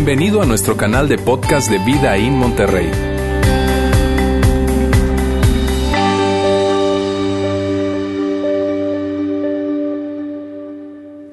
[0.00, 2.88] Bienvenido a nuestro canal de podcast de Vida en Monterrey.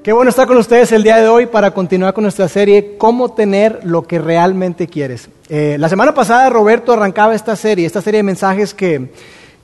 [0.01, 3.33] Qué bueno estar con ustedes el día de hoy para continuar con nuestra serie Cómo
[3.33, 5.29] tener lo que realmente quieres.
[5.47, 9.11] Eh, la semana pasada Roberto arrancaba esta serie, esta serie de mensajes que,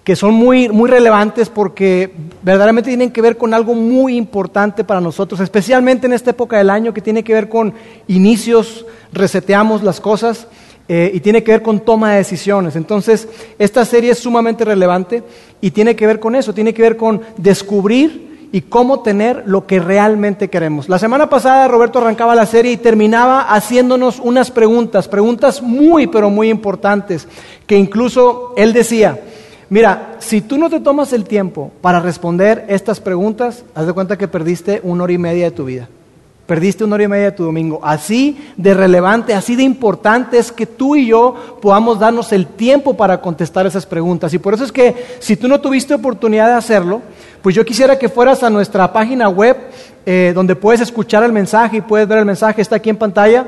[0.03, 2.11] que son muy, muy relevantes porque
[2.41, 6.69] verdaderamente tienen que ver con algo muy importante para nosotros, especialmente en esta época del
[6.69, 7.73] año que tiene que ver con
[8.07, 10.47] inicios, reseteamos las cosas.
[10.87, 12.75] Eh, y tiene que ver con toma de decisiones.
[12.75, 15.23] Entonces, esta serie es sumamente relevante
[15.61, 19.65] y tiene que ver con eso, tiene que ver con descubrir y cómo tener lo
[19.65, 20.89] que realmente queremos.
[20.89, 26.29] La semana pasada Roberto arrancaba la serie y terminaba haciéndonos unas preguntas, preguntas muy, pero
[26.29, 27.27] muy importantes,
[27.65, 29.21] que incluso él decía,
[29.71, 34.17] mira, si tú no te tomas el tiempo para responder estas preguntas, haz de cuenta
[34.17, 35.89] que perdiste una hora y media de tu vida.
[36.45, 37.79] Perdiste una hora y media de tu domingo.
[37.81, 42.95] Así de relevante, así de importante es que tú y yo podamos darnos el tiempo
[42.97, 44.33] para contestar esas preguntas.
[44.33, 47.01] Y por eso es que si tú no tuviste oportunidad de hacerlo,
[47.41, 49.55] pues yo quisiera que fueras a nuestra página web
[50.05, 53.47] eh, donde puedes escuchar el mensaje y puedes ver el mensaje, está aquí en pantalla.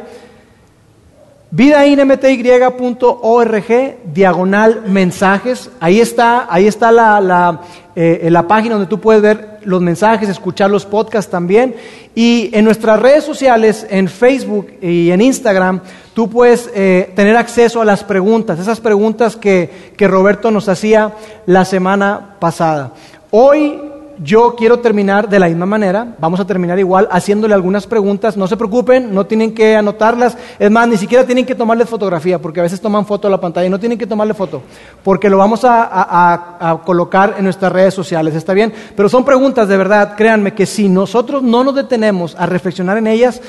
[1.53, 5.69] vidainmty.org, diagonal mensajes.
[5.79, 7.61] Ahí está, ahí está la,
[7.95, 11.75] eh, la página donde tú puedes ver los mensajes, escuchar los podcasts también.
[12.15, 15.81] Y en nuestras redes sociales, en Facebook y en Instagram,
[16.15, 21.11] tú puedes eh, tener acceso a las preguntas, esas preguntas que, que Roberto nos hacía
[21.45, 22.93] la semana pasada.
[23.29, 28.37] Hoy yo quiero terminar de la misma manera, vamos a terminar igual haciéndole algunas preguntas,
[28.37, 32.39] no se preocupen, no tienen que anotarlas, es más, ni siquiera tienen que tomarle fotografía,
[32.39, 34.61] porque a veces toman foto a la pantalla, no tienen que tomarle foto,
[35.03, 38.73] porque lo vamos a, colocar en nuestras redes sociales, ¿está bien?
[38.95, 43.07] Pero son preguntas de verdad, créanme que si nosotros no nos detenemos a reflexionar en
[43.07, 43.41] ellas,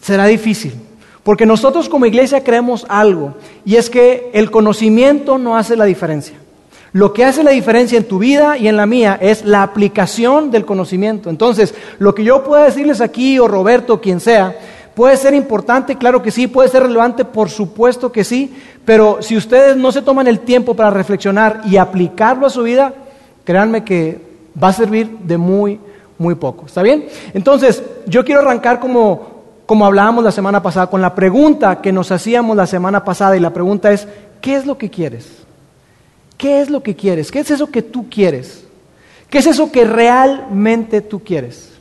[0.00, 0.74] será difícil.
[1.22, 6.43] Porque nosotros como iglesia creemos algo, y es que el conocimiento no hace la diferencia.
[6.94, 10.52] Lo que hace la diferencia en tu vida y en la mía es la aplicación
[10.52, 11.28] del conocimiento.
[11.28, 14.56] Entonces, lo que yo pueda decirles aquí, o Roberto, quien sea,
[14.94, 19.36] puede ser importante, claro que sí, puede ser relevante, por supuesto que sí, pero si
[19.36, 22.94] ustedes no se toman el tiempo para reflexionar y aplicarlo a su vida,
[23.42, 24.20] créanme que
[24.62, 25.80] va a servir de muy,
[26.16, 26.66] muy poco.
[26.66, 27.08] ¿Está bien?
[27.32, 29.30] Entonces, yo quiero arrancar como,
[29.66, 33.40] como hablábamos la semana pasada, con la pregunta que nos hacíamos la semana pasada, y
[33.40, 34.06] la pregunta es,
[34.40, 35.43] ¿qué es lo que quieres?
[36.36, 37.30] ¿Qué es lo que quieres?
[37.30, 38.64] ¿Qué es eso que tú quieres?
[39.30, 41.74] ¿Qué es eso que realmente tú quieres?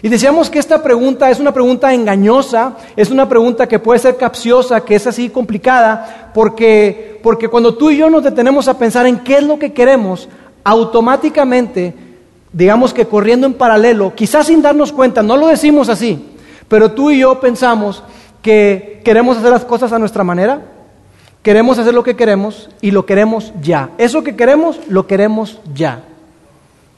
[0.00, 4.16] Y decíamos que esta pregunta es una pregunta engañosa, es una pregunta que puede ser
[4.16, 9.06] capciosa, que es así complicada, porque, porque cuando tú y yo nos detenemos a pensar
[9.06, 10.28] en qué es lo que queremos,
[10.62, 11.94] automáticamente,
[12.52, 16.24] digamos que corriendo en paralelo, quizás sin darnos cuenta, no lo decimos así,
[16.68, 18.04] pero tú y yo pensamos
[18.40, 20.62] que queremos hacer las cosas a nuestra manera,
[21.42, 23.90] Queremos hacer lo que queremos y lo queremos ya.
[23.98, 26.02] Eso que queremos, lo queremos ya.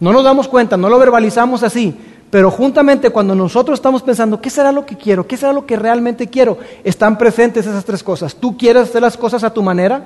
[0.00, 1.94] No nos damos cuenta, no lo verbalizamos así,
[2.30, 5.26] pero juntamente cuando nosotros estamos pensando, ¿qué será lo que quiero?
[5.26, 6.58] ¿Qué será lo que realmente quiero?
[6.84, 8.34] Están presentes esas tres cosas.
[8.34, 10.04] Tú quieres hacer las cosas a tu manera,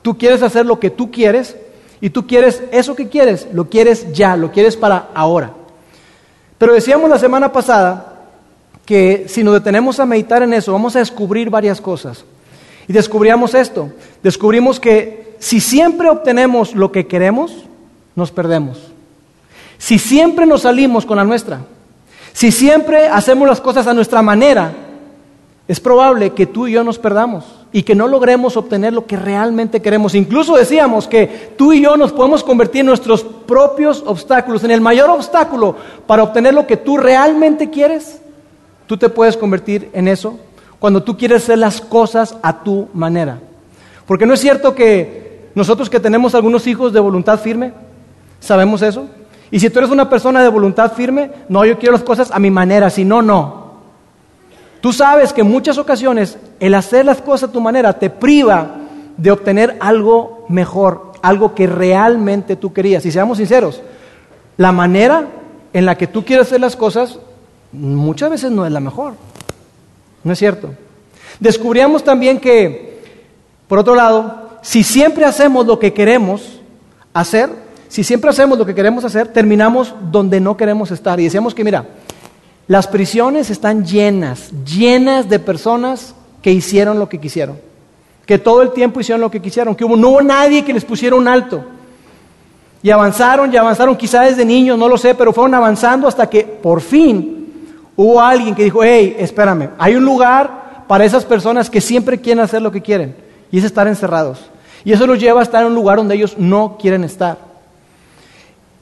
[0.00, 1.56] tú quieres hacer lo que tú quieres
[2.00, 5.52] y tú quieres eso que quieres, lo quieres ya, lo quieres para ahora.
[6.56, 8.14] Pero decíamos la semana pasada
[8.86, 12.24] que si nos detenemos a meditar en eso, vamos a descubrir varias cosas.
[12.88, 13.90] Y descubríamos esto,
[14.22, 17.52] descubrimos que si siempre obtenemos lo que queremos,
[18.14, 18.78] nos perdemos.
[19.78, 21.60] Si siempre nos salimos con la nuestra,
[22.32, 24.72] si siempre hacemos las cosas a nuestra manera,
[25.68, 29.16] es probable que tú y yo nos perdamos y que no logremos obtener lo que
[29.16, 30.14] realmente queremos.
[30.14, 34.80] Incluso decíamos que tú y yo nos podemos convertir en nuestros propios obstáculos, en el
[34.80, 35.76] mayor obstáculo
[36.06, 38.20] para obtener lo que tú realmente quieres.
[38.86, 40.38] Tú te puedes convertir en eso
[40.78, 43.38] cuando tú quieres hacer las cosas a tu manera.
[44.06, 47.72] Porque no es cierto que nosotros que tenemos algunos hijos de voluntad firme,
[48.40, 49.06] sabemos eso.
[49.50, 52.38] Y si tú eres una persona de voluntad firme, no, yo quiero las cosas a
[52.38, 53.66] mi manera, si no, no.
[54.80, 58.76] Tú sabes que en muchas ocasiones el hacer las cosas a tu manera te priva
[59.16, 63.04] de obtener algo mejor, algo que realmente tú querías.
[63.06, 63.82] Y seamos sinceros,
[64.56, 65.26] la manera
[65.72, 67.18] en la que tú quieres hacer las cosas
[67.72, 69.14] muchas veces no es la mejor.
[70.26, 70.70] ¿No es cierto?
[71.38, 73.00] Descubríamos también que,
[73.68, 76.60] por otro lado, si siempre hacemos lo que queremos
[77.12, 77.48] hacer,
[77.86, 81.20] si siempre hacemos lo que queremos hacer, terminamos donde no queremos estar.
[81.20, 81.84] Y decíamos que, mira,
[82.66, 86.12] las prisiones están llenas, llenas de personas
[86.42, 87.60] que hicieron lo que quisieron,
[88.26, 90.84] que todo el tiempo hicieron lo que quisieron, que hubo, no hubo nadie que les
[90.84, 91.64] pusiera un alto.
[92.82, 96.42] Y avanzaron y avanzaron, quizás desde niños, no lo sé, pero fueron avanzando hasta que
[96.42, 97.45] por fin
[97.96, 102.44] hubo alguien que dijo, hey, espérame, hay un lugar para esas personas que siempre quieren
[102.44, 103.16] hacer lo que quieren,
[103.50, 104.50] y es estar encerrados.
[104.84, 107.38] Y eso los lleva a estar en un lugar donde ellos no quieren estar.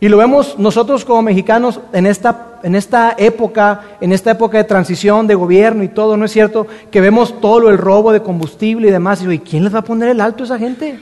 [0.00, 4.64] Y lo vemos nosotros como mexicanos en esta, en esta época, en esta época de
[4.64, 6.66] transición de gobierno y todo, ¿no es cierto?
[6.90, 9.22] Que vemos todo el robo de combustible y demás.
[9.22, 11.00] Y, ¿y quién les va a poner el alto a esa gente?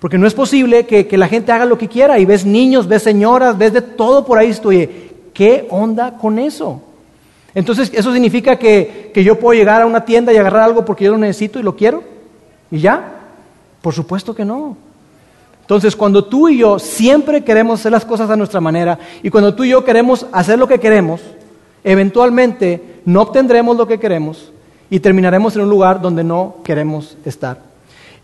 [0.00, 2.18] Porque no es posible que, la gente haga lo que quiera.
[2.18, 4.52] Y ves niños, ves señoras, ves de todo por ahí.
[4.64, 6.82] Oye, ¿qué onda con eso?
[7.56, 11.06] Entonces, ¿eso significa que, que yo puedo llegar a una tienda y agarrar algo porque
[11.06, 12.04] yo lo necesito y lo quiero?
[12.70, 13.14] ¿Y ya?
[13.80, 14.76] Por supuesto que no.
[15.62, 19.54] Entonces, cuando tú y yo siempre queremos hacer las cosas a nuestra manera y cuando
[19.54, 21.22] tú y yo queremos hacer lo que queremos,
[21.82, 24.52] eventualmente no obtendremos lo que queremos
[24.90, 27.62] y terminaremos en un lugar donde no queremos estar.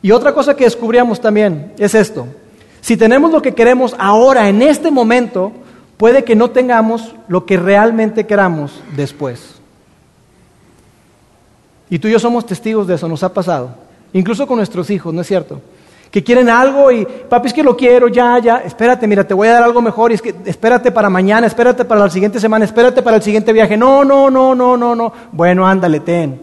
[0.02, 2.26] Y otra cosa que descubríamos también es esto.
[2.82, 5.52] Si tenemos lo que queremos ahora, en este momento,
[6.02, 9.60] puede que no tengamos lo que realmente queramos después.
[11.88, 13.76] Y tú y yo somos testigos de eso, nos ha pasado.
[14.12, 15.60] Incluso con nuestros hijos, ¿no es cierto?
[16.10, 19.46] que quieren algo y papi es que lo quiero, ya, ya, espérate, mira, te voy
[19.46, 22.64] a dar algo mejor y es que espérate para mañana, espérate para la siguiente semana,
[22.64, 23.76] espérate para el siguiente viaje.
[23.76, 25.12] No, no, no, no, no, no.
[25.30, 26.38] Bueno, ándale, ten.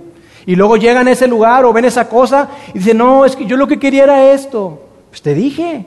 [0.46, 3.46] Y luego llegan a ese lugar o ven esa cosa y dicen, no, es que
[3.46, 4.82] yo lo que quería era esto.
[5.10, 5.86] Pues te dije,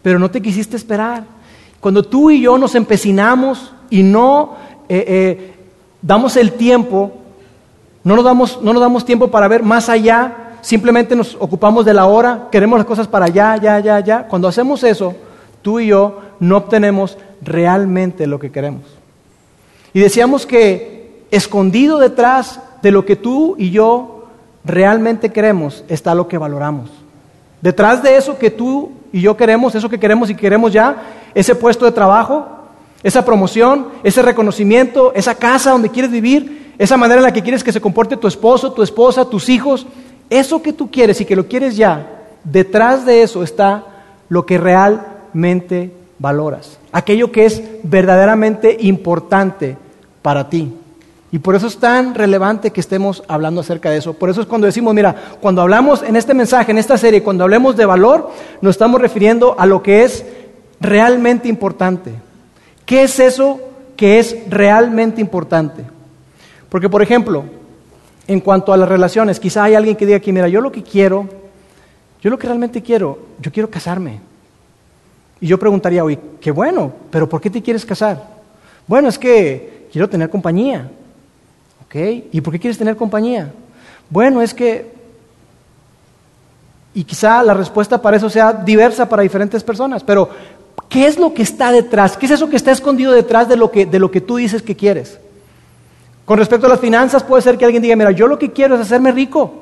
[0.00, 1.41] pero no te quisiste esperar.
[1.82, 4.54] Cuando tú y yo nos empecinamos y no
[4.88, 5.54] eh, eh,
[6.00, 7.12] damos el tiempo,
[8.04, 11.92] no nos damos, no nos damos tiempo para ver más allá simplemente nos ocupamos de
[11.92, 14.26] la hora, queremos las cosas para allá, ya, ya, ya.
[14.28, 15.14] Cuando hacemos eso,
[15.60, 18.84] tú y yo no obtenemos realmente lo que queremos.
[19.92, 24.28] Y decíamos que escondido detrás de lo que tú y yo
[24.64, 26.90] realmente queremos está lo que valoramos.
[27.60, 30.96] Detrás de eso que tú y yo queremos, eso que queremos y queremos ya,
[31.34, 32.46] ese puesto de trabajo,
[33.02, 37.64] esa promoción, ese reconocimiento, esa casa donde quieres vivir, esa manera en la que quieres
[37.64, 39.86] que se comporte tu esposo, tu esposa, tus hijos,
[40.30, 43.84] eso que tú quieres y que lo quieres ya, detrás de eso está
[44.28, 49.76] lo que realmente valoras, aquello que es verdaderamente importante
[50.22, 50.72] para ti.
[51.32, 54.12] Y por eso es tan relevante que estemos hablando acerca de eso.
[54.12, 57.44] Por eso es cuando decimos, mira, cuando hablamos en este mensaje, en esta serie, cuando
[57.44, 58.30] hablemos de valor,
[58.60, 60.26] nos estamos refiriendo a lo que es
[60.82, 62.12] realmente importante.
[62.84, 63.60] ¿Qué es eso
[63.96, 65.84] que es realmente importante?
[66.68, 67.44] Porque, por ejemplo,
[68.26, 69.40] en cuanto a las relaciones.
[69.40, 71.28] Quizá hay alguien que diga aquí, mira, yo lo que quiero,
[72.20, 74.20] yo lo que realmente quiero, yo quiero casarme.
[75.40, 78.22] Y yo preguntaría, oye, qué bueno, pero ¿por qué te quieres casar?
[78.86, 80.88] Bueno, es que quiero tener compañía.
[81.84, 81.94] ¿Ok?
[82.32, 83.52] ¿Y por qué quieres tener compañía?
[84.08, 84.92] Bueno, es que...
[86.94, 90.28] Y quizá la respuesta para eso sea diversa para diferentes personas, pero
[90.92, 92.18] ¿qué es lo que está detrás?
[92.18, 94.62] ¿Qué es eso que está escondido detrás de lo que, de lo que tú dices
[94.62, 95.18] que quieres?
[96.26, 98.74] Con respecto a las finanzas, puede ser que alguien diga, mira, yo lo que quiero
[98.74, 99.54] es hacerme rico.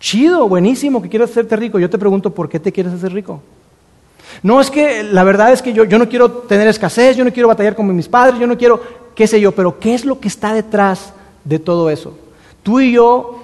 [0.00, 1.78] Chido, buenísimo que quieras hacerte rico.
[1.78, 3.42] Yo te pregunto, ¿por qué te quieres hacer rico?
[4.42, 7.32] No es que la verdad es que yo, yo no quiero tener escasez, yo no
[7.32, 8.80] quiero batallar como mis padres, yo no quiero,
[9.14, 11.12] qué sé yo, pero ¿qué es lo que está detrás
[11.44, 12.16] de todo eso?
[12.62, 13.42] Tú y yo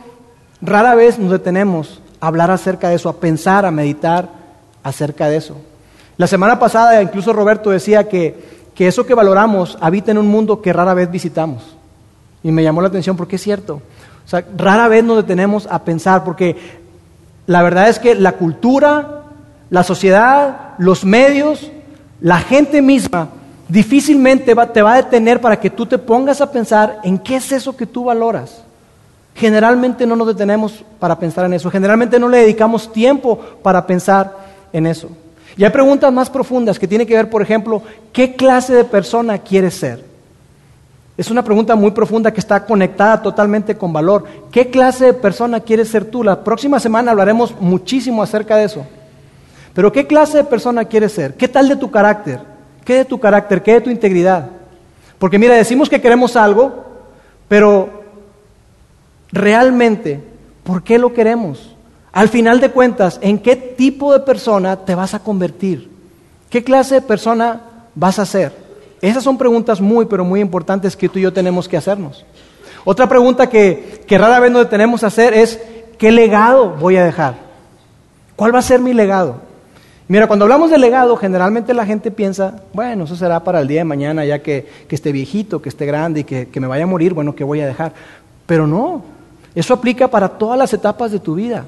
[0.63, 4.31] rara vez nos detenemos a hablar acerca de eso, a pensar, a meditar
[4.83, 5.57] acerca de eso.
[6.21, 8.35] La semana pasada incluso Roberto decía que,
[8.75, 11.75] que eso que valoramos habita en un mundo que rara vez visitamos.
[12.43, 13.81] Y me llamó la atención porque es cierto.
[14.27, 16.59] O sea, rara vez nos detenemos a pensar porque
[17.47, 19.23] la verdad es que la cultura,
[19.71, 21.73] la sociedad, los medios,
[22.21, 23.29] la gente misma
[23.67, 27.51] difícilmente te va a detener para que tú te pongas a pensar en qué es
[27.51, 28.63] eso que tú valoras.
[29.35, 34.37] Generalmente no nos detenemos para pensar en eso, generalmente no le dedicamos tiempo para pensar
[34.71, 35.09] en eso.
[35.57, 39.39] Y hay preguntas más profundas que tienen que ver, por ejemplo, ¿qué clase de persona
[39.39, 40.05] quieres ser?
[41.17, 44.25] Es una pregunta muy profunda que está conectada totalmente con valor.
[44.51, 46.25] ¿Qué clase de persona quieres ser tú?
[46.25, 48.87] La próxima semana hablaremos muchísimo acerca de eso.
[49.75, 51.35] Pero ¿qué clase de persona quieres ser?
[51.35, 52.41] ¿Qué tal de tu carácter?
[52.85, 53.63] ¿Qué de tu carácter?
[53.63, 54.49] ¿Qué de tu integridad?
[55.19, 56.87] Porque mira, decimos que queremos algo,
[57.49, 58.03] pero
[59.31, 60.21] realmente,
[60.65, 61.77] ¿por qué lo queremos?
[62.13, 65.89] Al final de cuentas, ¿en qué tipo de persona te vas a convertir?
[66.49, 67.61] ¿Qué clase de persona
[67.95, 68.53] vas a ser?
[69.01, 72.25] Esas son preguntas muy, pero muy importantes que tú y yo tenemos que hacernos.
[72.85, 75.61] Otra pregunta que, rara vez nos tenemos que hacer es,
[75.99, 77.35] ¿qué legado voy a dejar?
[78.35, 79.37] ¿Cuál va a ser mi legado?
[80.09, 83.81] Mira, cuando hablamos de legado, generalmente la gente piensa, bueno, eso será para el día
[83.81, 86.89] de mañana, ya que, esté viejito, que esté grande y que, que me vaya a
[86.89, 87.93] morir, bueno, ¿qué voy a dejar?
[88.47, 89.05] Pero no,
[89.55, 91.67] eso aplica para todas las etapas de tu vida.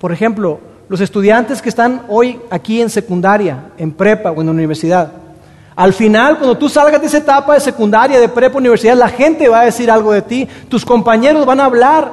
[0.00, 5.12] Por ejemplo, los estudiantes que están hoy aquí en secundaria, en prepa o en universidad,
[5.76, 9.48] al final, cuando tú salgas de esa etapa de secundaria, de prepa, universidad, la gente
[9.48, 12.12] va a decir algo de ti, tus compañeros van a hablar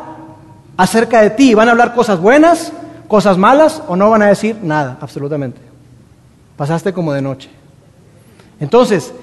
[0.78, 1.54] acerca de ti.
[1.54, 2.72] Van a hablar cosas buenas,
[3.08, 5.60] cosas malas o no van a decir nada, absolutamente.
[6.56, 7.50] Pasaste como de noche.
[8.60, 9.14] Entonces,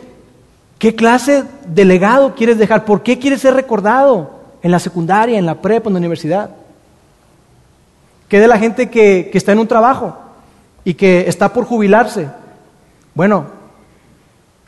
[0.79, 2.85] ¿qué clase de legado quieres dejar?
[2.85, 4.31] ¿Por qué quieres ser recordado
[4.63, 6.51] en la secundaria, en la prepa, en la universidad?
[8.29, 10.17] ¿Qué de la gente que, está en un trabajo
[10.85, 12.29] y que está por jubilarse?
[13.15, 13.47] Bueno,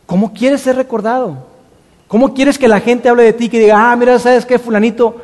[0.07, 1.37] ¿cómo quieres ser recordado?
[2.09, 5.17] ¿Cómo quieres que la gente hable de ti, que diga, ah, mira, ¿sabes qué, fulanito?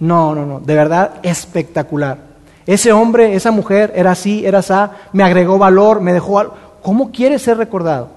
[0.00, 2.18] No, no, no, de verdad espectacular.
[2.66, 4.74] Ese hombre, esa mujer era así, era así,
[5.12, 6.54] me agregó valor, me dejó algo.
[6.82, 8.08] ¿Cómo quieres ser recordado?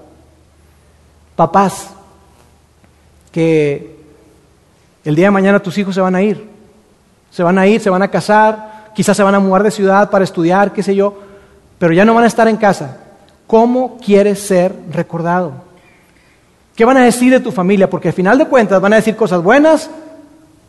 [1.36, 1.90] Papás,
[3.30, 3.96] que
[5.04, 6.48] el día de mañana tus hijos se van a ir.
[7.30, 10.10] Se van a ir, se van a casar, quizás se van a mudar de ciudad
[10.10, 11.14] para estudiar, qué sé yo,
[11.78, 12.96] pero ya no van a estar en casa.
[13.46, 15.52] ¿Cómo quieres ser recordado?
[16.74, 17.88] ¿Qué van a decir de tu familia?
[17.88, 19.88] Porque al final de cuentas van a decir cosas buenas,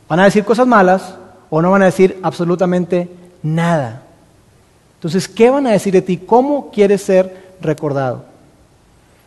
[0.07, 1.15] van a decir cosas malas
[1.49, 3.09] o no van a decir absolutamente
[3.41, 4.03] nada.
[4.97, 6.17] Entonces, ¿qué van a decir de ti?
[6.17, 8.25] ¿Cómo quieres ser recordado?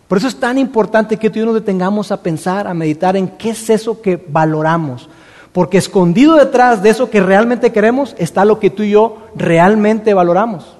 [0.06, 3.16] Por eso es tan importante que tú y yo nos detengamos a pensar, a meditar
[3.16, 5.08] en qué es eso que valoramos.
[5.52, 10.14] Porque escondido detrás de eso que realmente queremos está lo que tú y yo realmente
[10.14, 10.76] valoramos.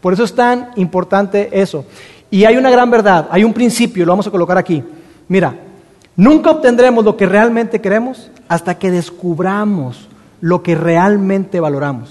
[0.00, 1.84] Por eso es tan importante eso.
[2.30, 4.82] Y hay una gran verdad, hay un principio, lo vamos a colocar aquí.
[5.28, 5.54] Mira,
[6.16, 10.08] nunca obtendremos lo que realmente queremos hasta que descubramos
[10.40, 12.10] lo que realmente valoramos.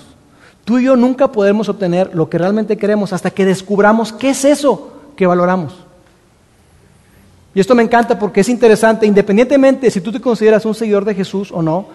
[0.66, 4.46] Tú y yo nunca podemos obtener lo que realmente queremos hasta que descubramos qué es
[4.46, 5.76] eso que valoramos.
[7.60, 11.14] Y esto me encanta porque es interesante, independientemente si tú te consideras un seguidor de
[11.14, 11.88] Jesús o no,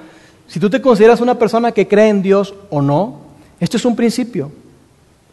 [0.47, 3.21] si tú te consideras una persona que cree en Dios o no,
[3.59, 4.52] esto es un principio.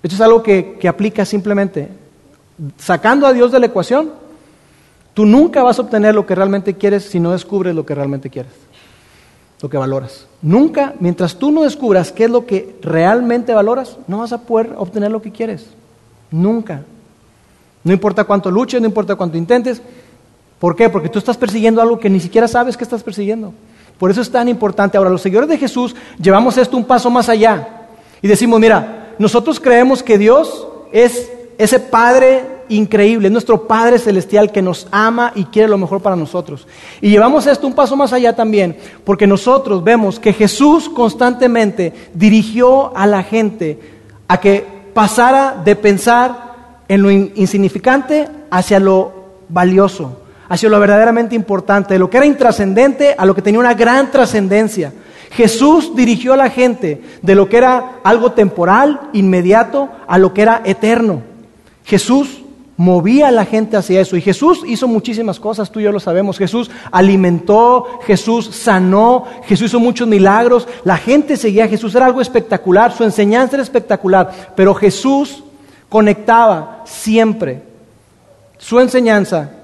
[0.02, 1.90] Esto es algo que, que aplica simplemente.
[2.78, 4.10] Sacando a Dios de la ecuación,
[5.14, 8.30] tú nunca vas a obtener lo que realmente quieres si no descubres lo que realmente
[8.30, 8.54] quieres,
[9.62, 10.28] lo que valoras.
[10.42, 14.76] Nunca, mientras tú no descubras qué es lo que realmente valoras, no vas a poder
[14.78, 15.66] obtener lo que quieres.
[16.32, 16.84] Nunca.
[17.84, 19.82] No importa cuánto luches, no importa cuánto intentes,
[20.62, 20.90] ¿Por qué?
[20.90, 23.52] Porque tú estás persiguiendo algo que ni siquiera sabes que estás persiguiendo.
[23.98, 24.96] Por eso es tan importante.
[24.96, 27.88] Ahora, los seguidores de Jesús llevamos esto un paso más allá
[28.22, 34.52] y decimos, mira, nosotros creemos que Dios es ese Padre increíble, es nuestro Padre celestial
[34.52, 36.68] que nos ama y quiere lo mejor para nosotros.
[37.02, 42.96] Y llevamos esto un paso más allá también, porque nosotros vemos que Jesús constantemente dirigió
[42.96, 43.80] a la gente
[44.28, 44.64] a que
[44.94, 49.12] pasara de pensar en lo insignificante hacia lo
[49.50, 50.21] valioso
[50.52, 54.12] hacia lo verdaderamente importante, de lo que era intrascendente a lo que tenía una gran
[54.12, 54.92] trascendencia.
[55.32, 60.42] Jesús dirigió a la gente de lo que era algo temporal, inmediato, a lo que
[60.42, 61.22] era eterno.
[61.86, 62.42] Jesús
[62.76, 64.18] movía a la gente hacia eso.
[64.18, 66.38] Y Jesús hizo muchísimas cosas, tú y yo lo sabemos.
[66.38, 70.68] Jesús alimentó, Jesús sanó, Jesús hizo muchos milagros.
[70.84, 74.52] La gente seguía a Jesús, era algo espectacular, su enseñanza era espectacular.
[74.58, 75.46] Pero Jesús
[75.88, 77.64] conectaba siempre
[78.58, 79.61] su enseñanza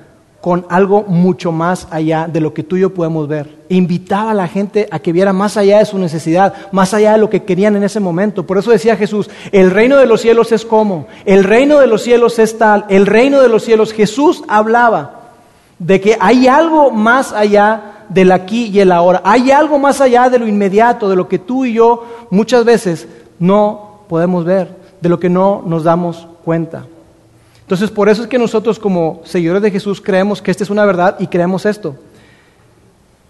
[0.48, 3.58] con algo mucho más allá de lo que tú y yo podemos ver.
[3.68, 7.18] invitaba a la gente a que viera más allá de su necesidad, más allá de
[7.18, 8.48] lo que querían en ese momento.
[8.48, 12.02] Por eso decía Jesús, el reino de los cielos es como, el reino de los
[12.02, 13.92] cielos es tal, el reino de los cielos.
[13.92, 15.32] Jesús hablaba
[15.80, 20.30] de que hay algo más allá del aquí y el ahora, hay algo más allá
[20.30, 23.06] de lo inmediato, de lo que tú y yo muchas veces
[23.38, 24.70] no podemos ver,
[25.02, 26.86] de lo que no nos damos cuenta.
[27.68, 30.86] Entonces, por eso es que nosotros como seguidores de Jesús creemos que esta es una
[30.86, 31.98] verdad y creemos esto.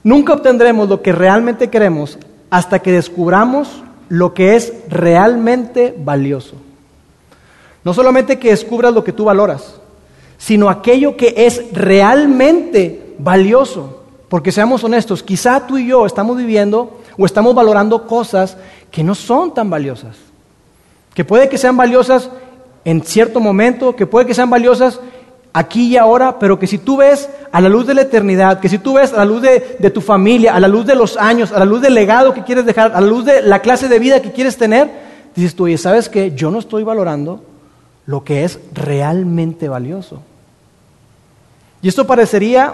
[0.03, 2.19] Nunca obtendremos lo que realmente queremos
[2.51, 6.53] hasta que descubramos lo que es realmente valioso.
[7.83, 9.79] No solamente que descubras lo que tú valoras,
[10.37, 14.03] sino aquello que es realmente valioso.
[14.29, 18.55] Porque seamos honestos, quizá tú y yo estamos viviendo o estamos valorando cosas
[18.91, 20.15] que no son tan valiosas.
[21.15, 22.29] Que puede que sean valiosas
[22.87, 25.01] en cierto momento, que puede que sean valiosas
[25.51, 28.69] aquí y ahora, pero que si tú ves a la luz de la eternidad, que
[28.69, 31.51] si tú ves a la luz de, tu familia, a la luz de los años,
[31.51, 33.99] a la luz del legado que quieres dejar, a la luz de la clase de
[33.99, 34.89] vida que quieres tener,
[35.35, 36.31] dices tú, oye, ¿sabes qué?
[36.33, 37.43] Yo no estoy valorando
[38.05, 40.21] lo que es realmente valioso.
[41.81, 42.73] Y esto parecería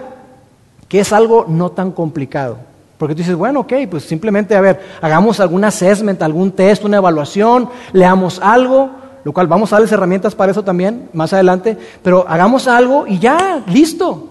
[0.86, 2.58] que es algo no tan complicado.
[2.98, 6.98] Porque tú dices, bueno, ok, pues simplemente, a ver, hagamos algún assessment, algún test, una
[6.98, 12.24] evaluación, leamos algo, lo cual vamos a darles herramientas para eso también más adelante, pero
[12.28, 14.28] hagamos algo y ya, listo.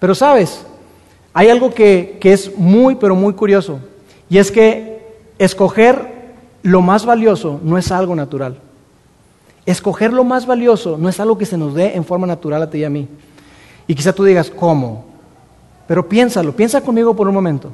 [0.00, 0.64] Pero sabes,
[1.32, 3.78] hay algo que, que es muy, pero muy curioso,
[4.30, 5.06] y es que
[5.38, 6.18] escoger
[6.62, 8.58] lo más valioso no es algo natural.
[9.66, 12.70] Escoger lo más valioso no es algo que se nos dé en forma natural a
[12.70, 13.06] ti y a mí.
[13.86, 15.04] Y quizá tú digas, ¿cómo?
[15.86, 17.70] Pero piénsalo, piensa conmigo por un momento.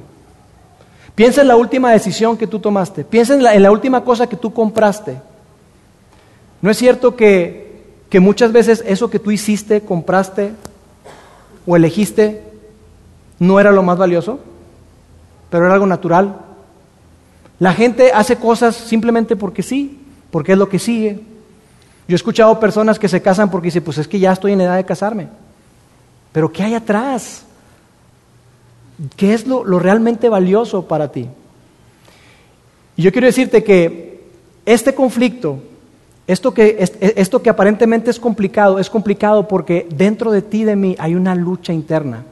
[1.15, 3.05] Piensa en la última decisión que tú tomaste.
[3.05, 5.17] Piensa en la, en la última cosa que tú compraste.
[6.65, 10.53] ¿No es cierto que, que muchas veces eso que tú hiciste, compraste
[11.67, 12.41] o elegiste
[13.39, 14.41] no era lo más valioso,
[15.51, 16.41] pero era algo natural?
[17.59, 21.21] La gente hace cosas simplemente porque sí, porque es lo que sigue.
[22.09, 24.63] Yo he escuchado personas que se casan porque dicen, pues es que ya estoy en
[24.63, 25.29] edad de casarme.
[26.33, 27.45] Pero ¿qué hay atrás?
[29.17, 31.29] ¿Qué es lo, lo realmente valioso para ti?
[32.97, 34.25] Y yo quiero decirte que
[34.65, 35.59] este conflicto,
[36.27, 40.97] esto que, esto que aparentemente es complicado, es complicado porque dentro de ti de mí
[40.99, 42.25] hay una lucha interna.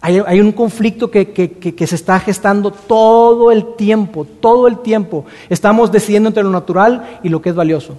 [0.00, 4.78] Hay, hay un conflicto que, que, que, se está gestando todo el tiempo, todo el
[4.78, 5.26] tiempo.
[5.50, 7.96] Estamos decidiendo entre lo natural y lo que es valioso,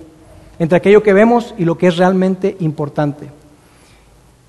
[0.57, 3.27] entre aquello que vemos y lo que es realmente importante.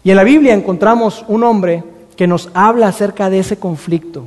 [0.05, 1.83] Y en la Biblia encontramos un hombre
[2.17, 4.25] que nos habla acerca de ese conflicto,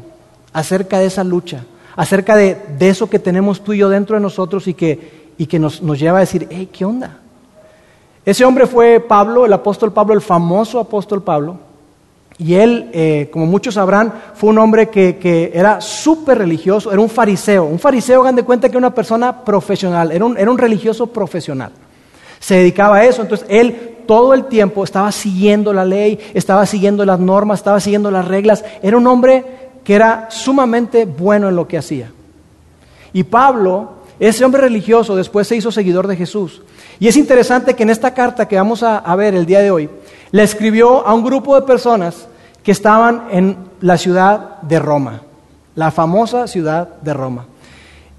[0.51, 1.63] acerca de esa lucha,
[1.95, 5.45] acerca de, de eso que tenemos tú y yo dentro de nosotros y que, y
[5.45, 7.17] que nos, nos lleva a decir, hey, ¿qué onda?
[8.23, 11.57] Ese hombre fue Pablo, el apóstol Pablo, el famoso apóstol Pablo.
[12.38, 17.01] Y él, eh, como muchos sabrán, fue un hombre que, que era súper religioso, era
[17.01, 17.65] un fariseo.
[17.65, 21.73] Un fariseo, hagan de cuenta que una persona profesional, era un, era un religioso profesional.
[22.39, 27.03] Se dedicaba a eso, entonces él todo el tiempo estaba siguiendo la ley, estaba siguiendo
[27.03, 28.63] las normas, estaba siguiendo las reglas.
[28.81, 29.43] Era un hombre
[29.83, 32.13] que era sumamente bueno en lo que hacía.
[33.12, 36.62] Y Pablo, ese hombre religioso, después se hizo seguidor de Jesús.
[37.00, 39.89] Y es interesante que en esta carta que vamos a, ver el día de hoy,
[40.32, 42.27] le escribió a un grupo de personas
[42.63, 45.22] que estaban en la ciudad de Roma,
[45.75, 47.48] la famosa ciudad de Roma.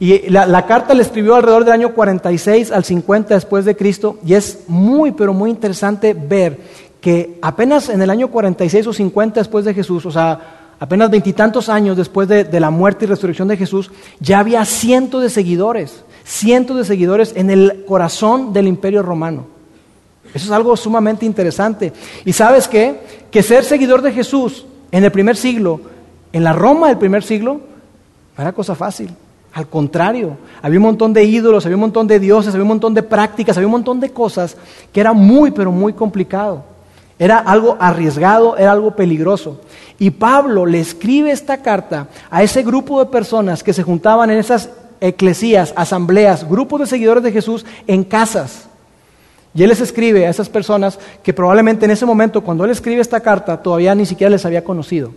[0.00, 4.34] Y la, carta le escribió alrededor del año 46 al 50 después de Cristo y
[4.34, 6.58] es muy, pero muy interesante ver
[7.00, 11.68] que apenas en el año 46 o 50 después de Jesús, o sea, apenas veintitantos
[11.68, 13.90] años después de, la muerte y resurrección de Jesús,
[14.20, 19.46] ya había cientos de seguidores, cientos de seguidores en el corazón del imperio romano.
[20.32, 21.92] Eso es algo sumamente interesante.
[22.24, 23.26] Y sabes qué?
[23.30, 25.80] Que ser seguidor de Jesús en el primer siglo,
[26.32, 27.60] en la Roma del primer siglo,
[28.36, 29.10] no era cosa fácil.
[29.52, 32.92] Al contrario, había un montón de ídolos, había un montón de dioses, había un montón
[32.92, 34.56] de prácticas, había un montón de cosas
[34.92, 36.64] que era muy, pero muy complicado.
[37.24, 39.58] Era algo arriesgado, era algo peligroso.
[39.98, 44.36] Y Pablo le escribe esta carta a ese grupo de personas que se juntaban en
[44.36, 44.68] esas
[45.00, 48.68] eclesías, asambleas, grupos de seguidores de Jesús en casas.
[49.54, 53.00] Y él les escribe a esas personas que probablemente en ese momento, cuando él escribe
[53.00, 55.14] esta carta, todavía ni siquiera les había conocido.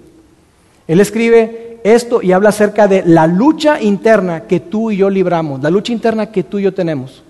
[0.87, 5.61] Él escribe esto y habla acerca de la lucha interna que tú y yo libramos,
[5.61, 7.21] la lucha interna que tú y yo tenemos.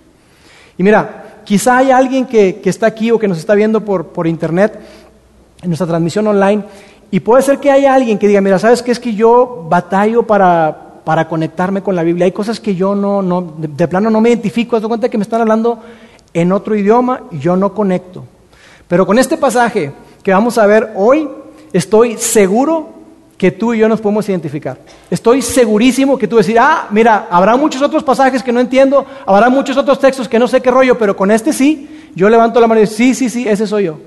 [0.78, 4.28] Y mira, quizá haya alguien que, está aquí o que nos está viendo por, por
[4.28, 4.78] internet,
[5.62, 6.66] en nuestra transmisión online,
[7.10, 10.24] y puede ser que haya alguien que diga, mira, ¿sabes qué es que yo batallo
[10.24, 12.26] para, para conectarme con la Biblia?
[12.26, 15.18] Hay cosas que yo no, no de, plano no me identifico, haz de cuenta que
[15.18, 15.80] me están hablando
[16.34, 18.26] en otro idioma y yo no conecto.
[18.90, 21.30] Pero con este pasaje que vamos a ver hoy,
[21.72, 22.90] estoy seguro
[23.38, 24.80] que tú y yo nos podemos identificar.
[25.12, 29.50] Estoy segurísimo que tú decir, ah, mira, habrá muchos otros pasajes que no entiendo, habrá
[29.50, 32.67] muchos otros textos que no sé qué rollo, pero con este sí, yo levanto la
[32.67, 34.00] mano y digo, sí, sí, sí, ese soy yo.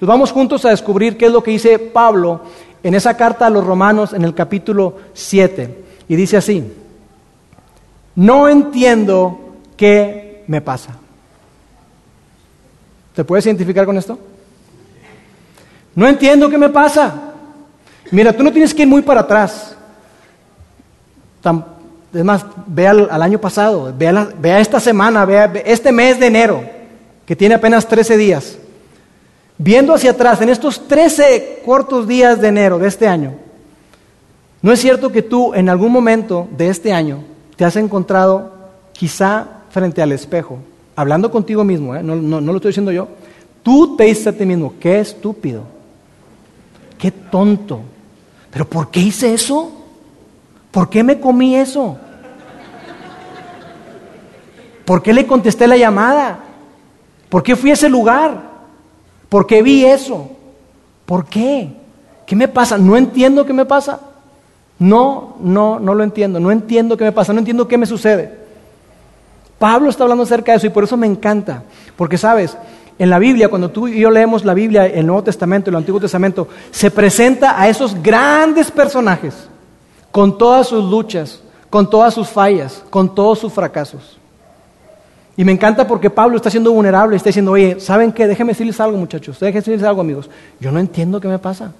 [0.00, 2.42] Entonces vamos juntos a descubrir qué es lo que dice Pablo
[2.82, 5.84] en esa carta a los romanos en el capítulo 7.
[6.08, 6.64] Y dice así,
[8.14, 9.38] no entiendo
[9.76, 10.96] qué me pasa.
[13.14, 14.18] ¿Te puedes identificar con esto?
[15.94, 17.29] No entiendo qué me pasa.
[18.10, 19.76] Mira, tú no tienes que ir muy para atrás.
[22.12, 26.62] es más, ve al, año pasado, ve a, esta semana, ve este mes de enero,
[27.24, 28.58] que tiene apenas 13 días.
[29.58, 33.34] Viendo hacia atrás, en estos 13 cortos días de enero de este año,
[34.62, 37.22] ¿no es cierto que tú en algún momento de este año
[37.56, 38.54] te has encontrado
[38.92, 40.58] quizá frente al espejo,
[40.96, 42.02] hablando contigo mismo, ¿eh?
[42.02, 43.08] no, no lo estoy diciendo yo,
[43.62, 45.62] tú te dices a ti mismo, qué estúpido,
[46.98, 47.82] qué tonto,
[48.50, 49.72] ¿Pero por qué hice eso?
[50.70, 51.96] ¿Por qué me comí eso?
[54.84, 56.40] ¿Por qué le contesté la llamada?
[57.28, 58.42] ¿Por qué fui a ese lugar?
[59.28, 60.30] ¿Por qué vi eso?
[61.06, 61.70] ¿Por qué?
[62.26, 62.76] ¿Qué me pasa?
[62.76, 64.00] No entiendo qué me pasa.
[64.78, 66.40] No, no, no lo entiendo.
[66.40, 67.32] No entiendo qué me pasa.
[67.32, 68.40] No entiendo qué me sucede.
[69.58, 71.62] Pablo está hablando acerca de eso y por eso me encanta.
[71.96, 72.56] Porque sabes,
[73.00, 75.98] en la Biblia, cuando tú y yo leemos la Biblia, el Nuevo Testamento, el Antiguo
[75.98, 79.48] Testamento, se presenta a esos grandes personajes
[80.10, 84.18] con todas sus luchas, con todas sus fallas, con todos sus fracasos.
[85.34, 88.26] Y me encanta porque Pablo está siendo vulnerable, está diciendo, oye, ¿saben qué?
[88.26, 90.28] Déjenme decirles algo, muchachos, déjenme decirles algo, amigos.
[90.60, 91.72] Yo no entiendo qué me pasa.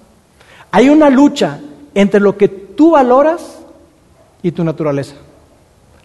[0.71, 1.59] Hay una lucha
[1.93, 3.59] entre lo que tú valoras
[4.41, 5.17] y tu naturaleza.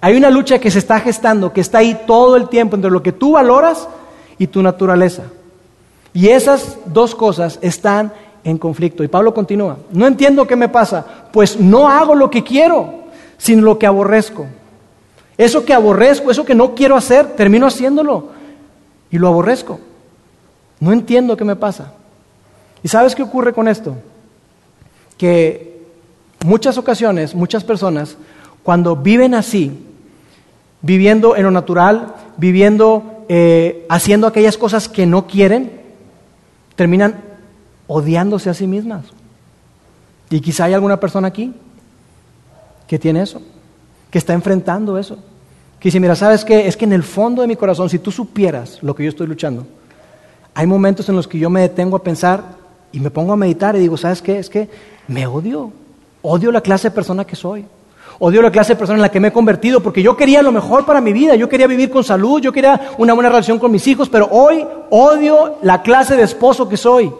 [0.02, 3.02] Hay una lucha que se está gestando, que está ahí todo el tiempo entre lo
[3.02, 3.88] que tú valoras
[4.38, 5.24] y tu naturaleza.
[6.12, 8.12] Y esas dos cosas están
[8.44, 9.02] en conflicto.
[9.02, 13.06] Y Pablo continúa, no entiendo qué me pasa, pues no hago lo que quiero,
[13.38, 14.46] sino lo que aborrezco.
[15.36, 18.30] Eso que aborrezco, eso que no quiero hacer, termino haciéndolo
[19.10, 19.80] y lo aborrezco.
[20.80, 21.92] No entiendo qué me pasa.
[22.82, 23.96] ¿Y sabes qué ocurre con esto?
[25.18, 25.82] Que
[26.44, 28.16] muchas ocasiones, muchas personas,
[28.62, 29.84] cuando viven así,
[30.82, 35.80] viviendo en lo natural, viviendo, eh, haciendo aquellas cosas que no quieren,
[36.74, 37.22] terminan
[37.86, 39.06] odiándose a sí mismas.
[40.30, 41.54] Y quizá hay alguna persona aquí
[42.86, 43.42] que tiene eso,
[44.10, 45.18] que está enfrentando eso.
[45.80, 46.66] Que dice, mira, ¿sabes qué?
[46.66, 49.26] Es que en el fondo de mi corazón, si tú supieras lo que yo estoy
[49.26, 49.66] luchando,
[50.54, 52.42] hay momentos en los que yo me detengo a pensar
[52.92, 54.38] y me pongo a meditar y digo, ¿sabes qué?
[54.38, 54.68] Es que
[55.06, 55.70] me odio.
[56.22, 57.66] Odio la clase de persona que soy.
[58.18, 60.50] Odio la clase de persona en la que me he convertido porque yo quería lo
[60.50, 63.70] mejor para mi vida, yo quería vivir con salud, yo quería una buena relación con
[63.70, 67.12] mis hijos, pero hoy odio la clase de esposo que soy.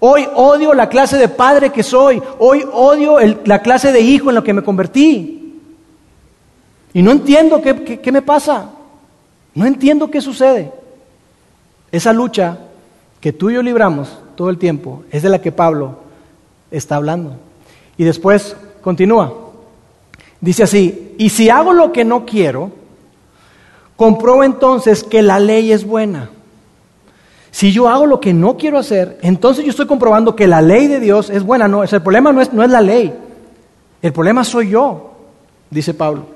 [0.00, 2.20] Hoy odio la clase de padre que soy.
[2.38, 5.60] Hoy odio la clase de hijo en la que me convertí.
[6.92, 8.70] Y no entiendo qué, qué me pasa.
[9.54, 10.72] No entiendo qué sucede.
[11.92, 12.58] Esa lucha
[13.20, 15.98] que tú y yo libramos todo el tiempo es de la que Pablo
[16.70, 17.36] está hablando.
[17.96, 19.43] Y después continúa.
[20.44, 22.70] Dice así, y si hago lo que no quiero,
[23.96, 26.28] compruebo entonces que la ley es buena.
[27.50, 30.86] Si yo hago lo que no quiero hacer, entonces yo estoy comprobando que la ley
[30.86, 31.66] de Dios es buena.
[31.66, 33.14] No, el problema no es, no es la ley,
[34.02, 35.12] el problema soy yo,
[35.70, 36.26] dice Pablo.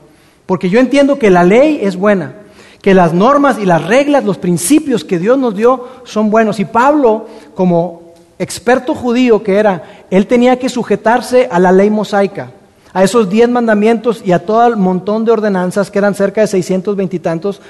[0.46, 2.32] Porque yo entiendo que la ley es buena,
[2.80, 6.60] que las normas y las reglas, los principios que Dios nos dio son buenos.
[6.60, 12.52] Y Pablo, como experto judío que era, él tenía que sujetarse a la ley mosaica
[12.98, 16.48] a esos diez mandamientos y a todo el montón de ordenanzas que eran cerca de
[16.48, 17.60] 620 y tantos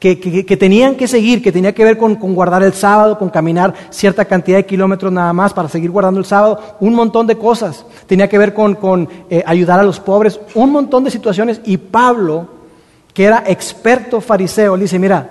[0.00, 0.16] que,
[0.58, 4.56] tenían que seguir, que tenía que ver con, guardar el sábado, con caminar cierta cantidad
[4.56, 7.86] de kilómetros nada más para seguir guardando el sábado, un montón de cosas.
[8.08, 11.60] Tenía que ver con, eh, ayudar a los pobres, un montón de situaciones.
[11.64, 12.48] Y Pablo,
[13.14, 15.30] que era experto fariseo, le dice, mira,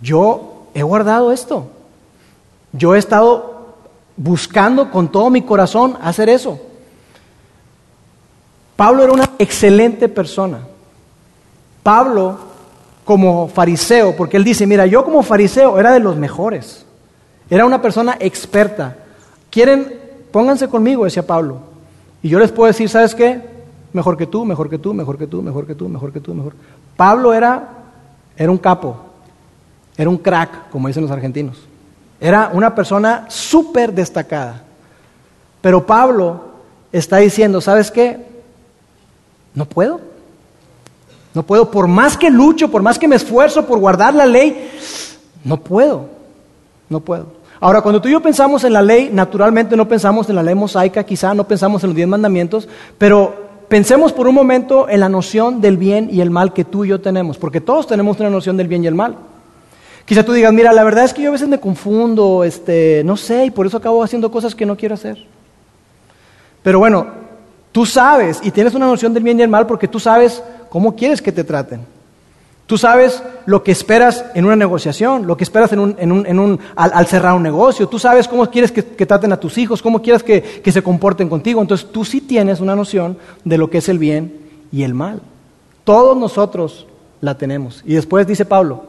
[0.00, 1.66] yo he guardado esto.
[2.72, 3.74] Yo he estado
[4.16, 6.58] buscando con todo mi corazón hacer eso.
[8.76, 10.60] Pablo era una excelente persona.
[11.82, 12.38] Pablo
[13.04, 16.84] como fariseo, porque él dice, mira, yo como fariseo era de los mejores.
[17.50, 18.96] Era una persona experta.
[19.50, 20.00] ¿Quieren?
[20.32, 21.58] Pónganse conmigo, decía Pablo.
[22.22, 23.40] Y yo les puedo decir, ¿sabes qué?
[23.92, 26.34] Mejor que tú, mejor que tú, mejor que tú, mejor que tú, mejor que tú,
[26.34, 26.54] mejor.
[26.96, 27.68] Pablo era,
[28.36, 28.96] era un capo,
[29.96, 31.58] era un crack, como dicen los argentinos.
[32.20, 34.62] Era una persona súper destacada.
[35.60, 36.40] Pero Pablo
[36.90, 38.33] está diciendo, ¿sabes qué?
[39.54, 40.00] No puedo.
[41.32, 41.70] No puedo.
[41.70, 44.70] Por más que lucho, por más que me esfuerzo por guardar la ley,
[45.44, 46.08] no puedo.
[46.88, 47.26] No puedo.
[47.60, 50.54] Ahora, cuando tú y yo pensamos en la ley, naturalmente no pensamos en la ley
[50.54, 53.34] mosaica, quizá no pensamos en los diez mandamientos, pero
[53.68, 56.88] pensemos por un momento en la noción del bien y el mal que tú y
[56.88, 59.16] yo tenemos, porque todos tenemos una noción del bien y el mal.
[60.04, 63.16] Quizá tú digas, mira, la verdad es que yo a veces me confundo, este, no
[63.16, 65.24] sé, y por eso acabo haciendo cosas que no quiero hacer.
[66.62, 67.06] Pero bueno,
[67.74, 70.94] Tú sabes y tienes una noción del bien y el mal porque tú sabes cómo
[70.94, 71.80] quieres que te traten.
[72.66, 77.34] Tú sabes lo que esperas en una negociación, lo que esperas en un, al, cerrar
[77.34, 77.88] un negocio.
[77.88, 81.28] Tú sabes cómo quieres que, traten a tus hijos, cómo quieres que, que se comporten
[81.28, 81.60] contigo.
[81.60, 84.38] Entonces tú sí tienes una noción de lo que es el bien
[84.70, 85.20] y el mal.
[85.82, 86.86] Todos nosotros
[87.20, 87.82] la tenemos.
[87.84, 88.84] Y después dice Pablo,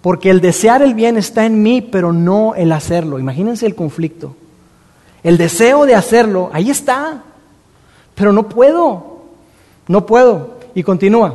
[0.00, 3.18] porque el desear el bien está en mí, pero no el hacerlo.
[3.18, 4.36] Imagínense el conflicto.
[5.24, 7.24] El deseo de hacerlo, ahí está
[8.18, 9.20] pero no puedo,
[9.86, 10.58] no puedo.
[10.74, 11.34] Y continúa.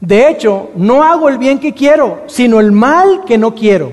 [0.00, 3.90] De hecho, no hago el bien que quiero, sino el mal que no quiero.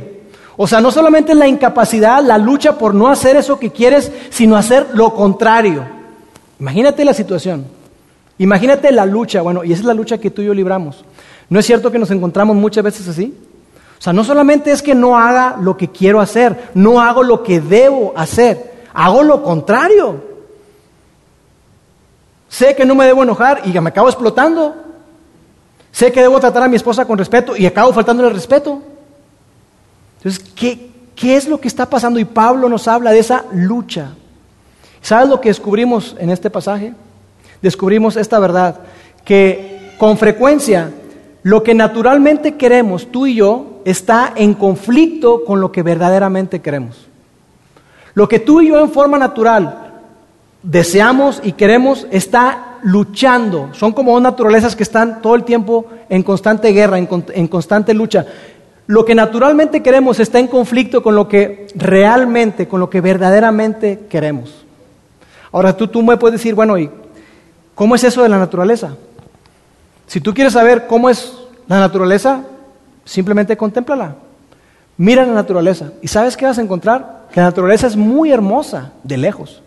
[0.57, 4.57] O sea, no solamente la incapacidad, la lucha por no hacer eso que quieres, sino
[4.57, 5.83] hacer lo contrario.
[6.59, 7.65] Imagínate la situación.
[8.37, 9.41] Imagínate la lucha.
[9.41, 11.05] Bueno, y esa es la lucha que tú y yo libramos.
[11.49, 13.33] ¿No es cierto que nos encontramos muchas veces así?
[13.97, 17.41] O sea, no solamente es que no haga lo que quiero hacer, no hago lo
[17.41, 20.32] que debo hacer, hago lo contrario.
[22.53, 24.75] Sé que no me debo enojar y me acabo explotando.
[25.91, 28.79] Sé que debo tratar a mi esposa con respeto y acabo faltándole el respeto.
[30.17, 32.19] Entonces, ¿qué, ¿qué es lo que está pasando?
[32.19, 34.11] Y Pablo nos habla de esa lucha.
[35.01, 36.93] ¿Sabes lo que descubrimos en este pasaje?
[37.59, 38.81] Descubrimos esta verdad,
[39.25, 40.91] que con frecuencia
[41.41, 47.07] lo que naturalmente queremos, tú y yo, está en conflicto con lo que verdaderamente queremos.
[48.13, 49.92] Lo que tú y yo en forma natural
[50.63, 53.69] deseamos y queremos está luchando.
[53.73, 58.25] Son como dos naturalezas que están todo el tiempo en constante guerra, en, constante lucha.
[58.87, 64.05] Lo que naturalmente queremos está en conflicto con lo que realmente, con lo que verdaderamente
[64.09, 64.65] queremos.
[65.51, 66.89] Ahora tú, tú me puedes decir, bueno, ¿y
[67.75, 68.95] cómo es eso de la naturaleza?
[70.07, 71.33] Si tú quieres saber cómo es
[71.67, 72.43] la naturaleza,
[73.05, 74.15] simplemente contémplala.
[74.97, 75.91] Mira la naturaleza.
[76.01, 77.27] ¿Y sabes qué vas a encontrar?
[77.31, 79.62] Que la naturaleza es muy hermosa de lejos.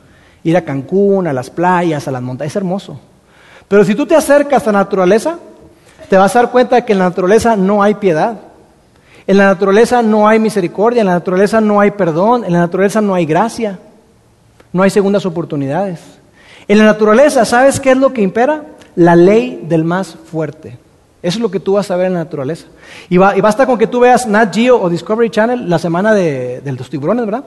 [0.47, 2.99] Ir a Cancún, a las playas, a las montañas, es hermoso.
[3.69, 5.39] Pero si tú te acercas a la naturaleza,
[6.09, 8.37] te vas a dar cuenta de que en la naturaleza no hay piedad.
[9.27, 13.01] En la naturaleza no hay misericordia, en la naturaleza no hay perdón, en la naturaleza
[13.01, 13.79] no hay gracia,
[14.73, 16.01] no hay segundas oportunidades.
[16.69, 18.63] En la naturaleza, ¿sabes qué es lo que impera?
[18.95, 20.79] La ley del más fuerte.
[21.23, 22.67] Eso es lo que tú vas a ver en la naturaleza.
[23.09, 26.89] Y, basta con que tú veas Nat Geo o Discovery Channel la semana de, los
[26.89, 27.45] tiburones, ¿verdad?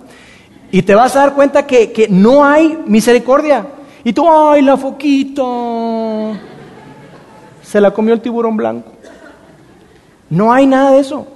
[0.72, 3.66] Y te vas a dar cuenta que, que no hay misericordia.
[4.04, 5.42] Y tú, ay, la foquita.
[7.64, 8.92] Se la comió el tiburón blanco.
[10.30, 11.28] No hay nada de eso.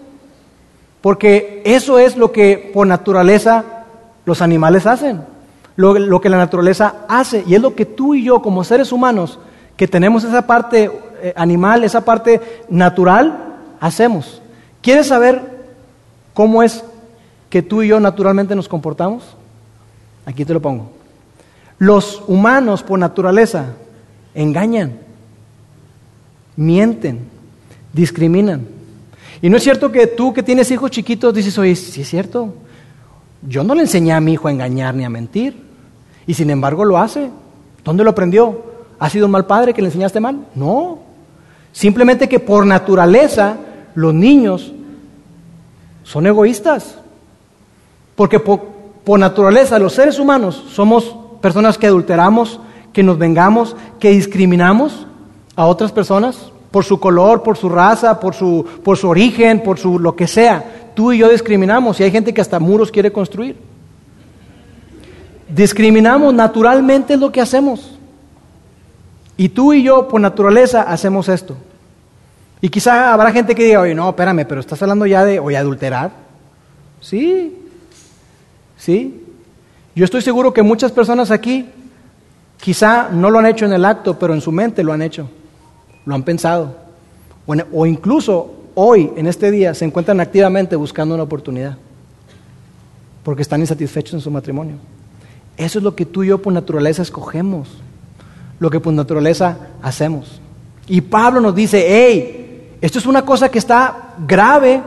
[1.02, 3.64] Porque eso es lo que por naturaleza
[4.26, 5.22] los animales hacen.
[5.76, 7.44] Lo, lo, que la naturaleza hace.
[7.48, 9.40] Y es lo que tú y yo como seres humanos,
[9.76, 10.92] que tenemos esa parte
[11.22, 14.42] eh, animal, esa parte natural, hacemos.
[14.82, 15.42] ¿Quieres saber
[16.34, 16.84] cómo es
[17.54, 19.38] que tú y yo naturalmente nos comportamos?
[20.26, 20.90] Aquí te lo pongo.
[21.78, 23.76] Los humanos por naturaleza
[24.34, 24.94] engañan,
[26.56, 27.28] mienten,
[27.94, 28.66] discriminan.
[29.40, 32.56] Y no es cierto que tú que tienes hijos chiquitos dices, oye, sí es cierto,
[33.48, 35.56] yo no le enseñé a mi hijo a engañar ni a mentir.
[36.26, 37.30] Y sin embargo lo hace.
[37.84, 38.64] ¿Dónde lo aprendió?
[38.98, 40.48] ¿Ha sido un mal padre que le enseñaste mal?
[40.56, 40.98] No.
[41.72, 43.58] Simplemente que por naturaleza
[43.94, 44.74] los niños
[46.02, 47.03] son egoístas.
[48.16, 52.60] Porque por, naturaleza los seres humanos somos personas que adulteramos,
[52.92, 55.08] que nos vengamos, que discriminamos
[55.56, 59.78] a otras personas por su color, por su raza, por su, por su origen, por
[59.78, 60.92] su lo que sea.
[60.96, 63.58] Tú y yo discriminamos y hay gente que hasta muros quiere construir.
[65.50, 67.98] Discriminamos naturalmente es lo que hacemos.
[69.38, 71.56] Y tú y yo, por naturaleza, hacemos esto.
[72.62, 75.58] Y quizá habrá gente que diga, oye, no, espérame, pero estás hablando ya de, oye,
[75.58, 76.12] adulterar.
[77.02, 77.63] Sí,
[78.78, 79.24] sí.
[79.96, 81.70] Yo estoy seguro que muchas personas aquí
[82.60, 85.30] quizá no lo han hecho en el acto, pero en su mente lo han hecho,
[86.06, 86.76] lo han pensado.
[87.46, 91.78] O, o incluso hoy, en este día, se encuentran activamente buscando una oportunidad,
[93.24, 94.76] porque están insatisfechos en su matrimonio.
[95.58, 97.70] Eso es lo que tú y yo por naturaleza escogemos
[98.64, 100.40] lo que por naturaleza hacemos.
[100.88, 104.82] Y Pablo nos dice, hey, esto es una cosa que está grave.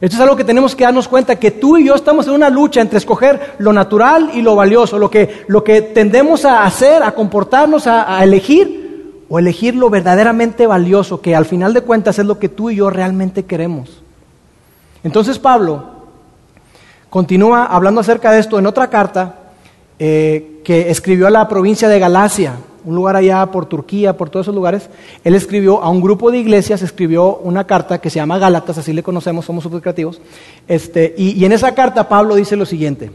[0.00, 2.48] Esto es algo que tenemos que darnos cuenta, que tú y yo estamos en una
[2.48, 7.02] lucha entre escoger lo natural y lo valioso, lo que, lo que tendemos a hacer,
[7.02, 12.24] a comportarnos, a, elegir, o elegir lo verdaderamente valioso, que al final de cuentas es
[12.24, 14.02] lo que tú y yo realmente queremos.
[15.04, 15.84] Entonces Pablo
[17.10, 19.34] continúa hablando acerca de esto en otra carta
[19.98, 24.44] eh, que escribió a la provincia de Galacia un lugar allá por Turquía, por todos
[24.44, 24.88] esos lugares,
[25.24, 28.92] él escribió a un grupo de iglesias, escribió una carta que se llama Gálatas, así
[28.92, 30.20] le conocemos, somos súper creativos.
[30.68, 33.10] Este, y, y en esa carta Pablo dice lo siguiente,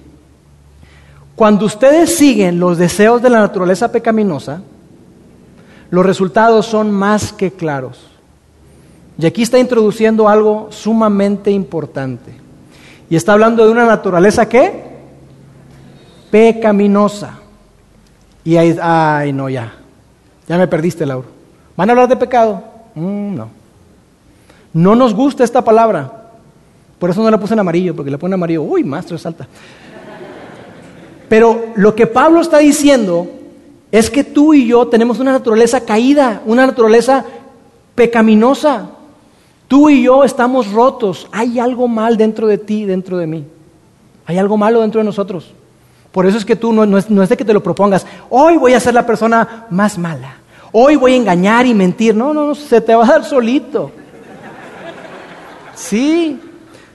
[1.36, 4.62] cuando ustedes siguen los deseos de la naturaleza pecaminosa,
[5.90, 8.08] los resultados son más que claros.
[9.18, 12.32] Y aquí está introduciendo algo sumamente importante.
[13.10, 14.84] Y está hablando de una naturaleza que
[16.32, 17.40] pecaminosa.
[18.46, 19.74] Y ahí, ay, no, ya.
[20.48, 21.28] Ya me perdiste, Lauro.
[21.76, 22.64] ¿Van a hablar de pecado?
[22.94, 23.50] Mm, no.
[24.72, 26.30] No nos gusta esta palabra.
[27.00, 29.48] Por eso no la puse en amarillo, porque le pone amarillo, uy, maestro, salta.
[31.28, 33.28] Pero lo que Pablo está diciendo
[33.92, 37.26] es que tú y yo tenemos una naturaleza caída, una naturaleza
[37.96, 38.90] pecaminosa.
[39.68, 41.28] Tú y yo estamos rotos.
[41.32, 43.46] Hay algo mal dentro de ti, dentro de mí.
[44.28, 45.52] Hay algo malo dentro de nosotros.
[46.16, 48.80] Por eso es que tú no, es, de que te lo propongas, hoy voy a
[48.80, 50.38] ser la persona más mala,
[50.72, 52.16] hoy voy a engañar y mentir.
[52.16, 53.92] No, no, se te va a dar solito.
[55.74, 56.40] Sí,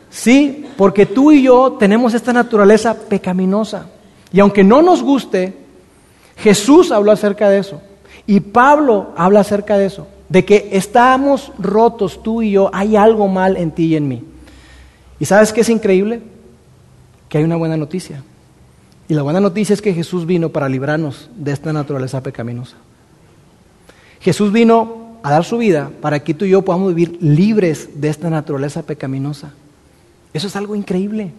[0.09, 3.89] sí, porque tú y yo tenemos esta naturaleza pecaminosa.
[4.33, 5.55] Y aunque no nos guste,
[6.39, 7.83] Jesús habló acerca de eso.
[8.27, 10.07] Y Pablo habla acerca de eso.
[10.31, 14.25] De que estamos rotos tú y yo, hay algo mal en ti y en mí.
[15.19, 16.23] ¿Y sabes qué es increíble?
[17.29, 18.23] Que hay una buena noticia.
[19.11, 22.77] Y la buena noticia es que Jesús vino para librarnos de esta naturaleza pecaminosa.
[24.21, 28.09] Jesús vino a dar su vida para que tú y yo podamos vivir libres de
[28.09, 29.51] esta naturaleza pecaminosa.
[30.33, 31.33] Eso es algo increíble.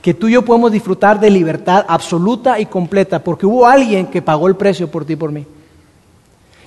[0.00, 4.22] Que tú y yo podemos disfrutar de libertad absoluta y completa, porque hubo alguien que
[4.22, 5.44] pagó el precio por ti y por mí.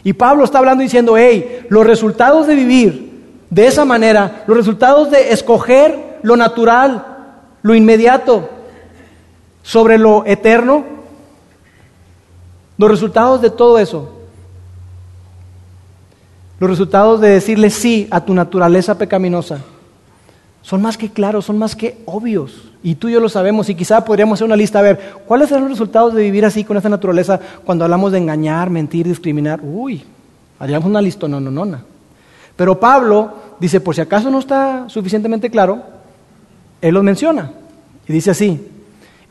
[0.03, 5.09] Y Pablo está hablando diciendo, hey, los resultados de vivir de esa manera, los resultados
[5.09, 7.03] de escoger lo natural,
[7.63, 8.60] lo inmediato,
[9.63, 10.83] sobre lo eterno,
[12.77, 14.11] los resultados de todo eso,
[16.59, 19.59] los resultados de decirle sí a tu naturaleza pecaminosa,
[20.61, 22.69] son más que claros, son más que obvios.
[22.83, 25.49] Y tú y yo lo sabemos y quizá podríamos hacer una lista a ver, ¿cuáles
[25.49, 29.59] son los resultados de vivir así con esta naturaleza cuando hablamos de engañar, mentir, discriminar?
[29.63, 30.03] Uy,
[30.59, 31.77] haríamos una lista, no, no, no.
[32.55, 35.81] Pero Pablo dice, por si acaso no está suficientemente claro,
[36.81, 37.51] él los menciona.
[38.07, 38.59] Y dice así,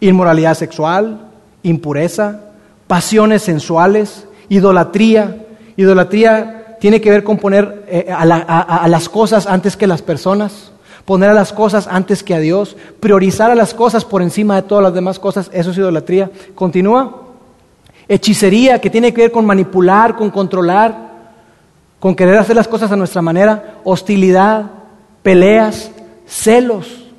[0.00, 1.28] inmoralidad sexual,
[1.62, 2.40] impureza,
[2.86, 5.46] pasiones sensuales, idolatría.
[5.76, 10.72] Idolatría tiene que ver con poner eh, a las cosas antes que las personas
[11.10, 14.62] poner a las cosas antes que a Dios, priorizar a las cosas por encima de
[14.62, 16.30] todas las demás cosas, eso es idolatría.
[16.54, 17.22] Continúa.
[18.06, 21.10] Hechicería, que tiene que ver con manipular, con controlar,
[21.98, 23.80] con querer hacer las cosas a nuestra manera.
[23.82, 24.66] Hostilidad,
[25.22, 25.90] peleas,
[26.26, 27.09] celos,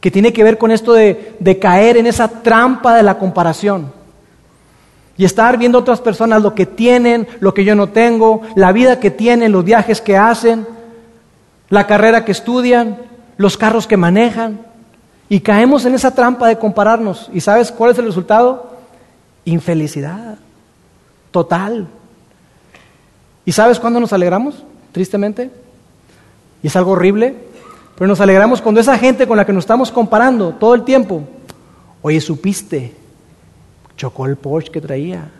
[0.00, 3.92] que tiene que ver con esto de, de caer en esa trampa de la comparación.
[5.16, 8.72] Y estar viendo a otras personas lo que tienen, lo que yo no tengo, la
[8.72, 10.66] vida que tienen, los viajes que hacen,
[11.68, 12.98] la carrera que estudian,
[13.36, 14.60] los carros que manejan,
[15.28, 17.30] y caemos en esa trampa de compararnos.
[17.32, 18.70] ¿Y sabes cuál es el resultado?
[19.44, 20.38] Infelicidad,
[21.30, 21.86] total.
[23.44, 24.64] ¿Y sabes cuándo nos alegramos?
[24.90, 25.50] Tristemente.
[26.62, 27.36] Y es algo horrible,
[28.00, 31.22] pero nos alegramos cuando esa gente con la que nos estamos comparando todo el tiempo,
[32.00, 32.96] oye, supiste,
[33.94, 35.30] chocó el Porsche que traía.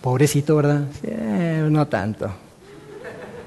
[0.00, 0.82] Pobrecito, ¿verdad?
[1.68, 2.30] no tanto.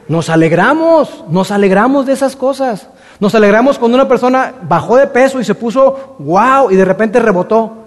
[0.10, 2.89] Nos alegramos, nos alegramos de esas cosas.
[3.21, 7.17] Nos alegramos cuando una persona bajó de peso y se puso wow y de repente
[7.17, 7.86] rebotó.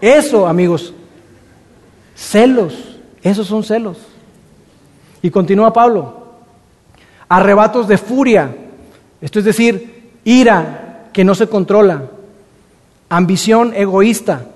[0.00, 0.94] Eso, amigos,
[2.16, 2.89] celos,
[3.22, 3.98] esos son celos.
[5.22, 6.20] Y continúa Pablo,
[7.28, 8.54] arrebatos de furia,
[9.20, 12.04] esto es decir, ira que no se controla,
[13.08, 14.46] ambición egoísta,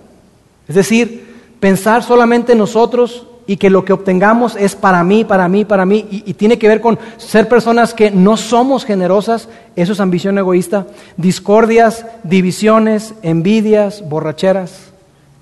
[0.67, 5.49] es decir, pensar solamente en nosotros y que lo que obtengamos es para mí, para
[5.49, 9.93] mí, para mí, y, tiene que ver con ser personas que no somos generosas, eso
[9.93, 14.93] es ambición egoísta, discordias, divisiones, envidias, borracheras,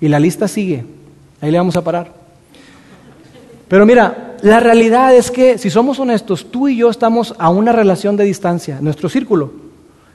[0.01, 0.85] y la lista sigue,
[1.39, 2.22] ahí le vamos a parar.
[3.73, 7.71] Pero mira, la realidad es que si somos honestos, tú y yo estamos a una
[7.71, 9.51] relación de distancia, nuestro círculo,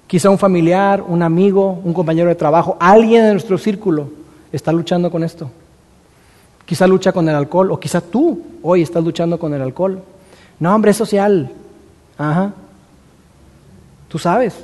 [0.06, 4.10] quizá un familiar, un amigo, un compañero de trabajo, alguien de nuestro círculo
[4.52, 5.50] está luchando con esto.
[6.64, 10.04] Quizá lucha con el alcohol, o quizá tú hoy estás luchando con el alcohol.
[10.60, 11.50] No, hombre, es social.
[12.16, 12.52] Ajá.
[14.06, 14.54] Tú sabes.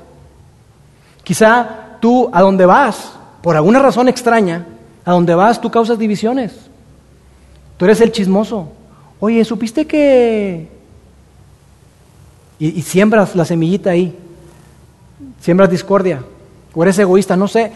[1.25, 3.11] Quizá tú a donde vas,
[3.43, 4.65] por alguna razón extraña,
[5.05, 6.71] a donde vas tú causas divisiones.
[7.77, 8.69] Tú eres el chismoso.
[9.21, 10.69] Oye, ¿supiste que...
[12.59, 14.17] Y, siembras la semillita ahí.
[15.41, 16.23] Siembras discordia.
[16.75, 17.73] O eres egoísta, no sé.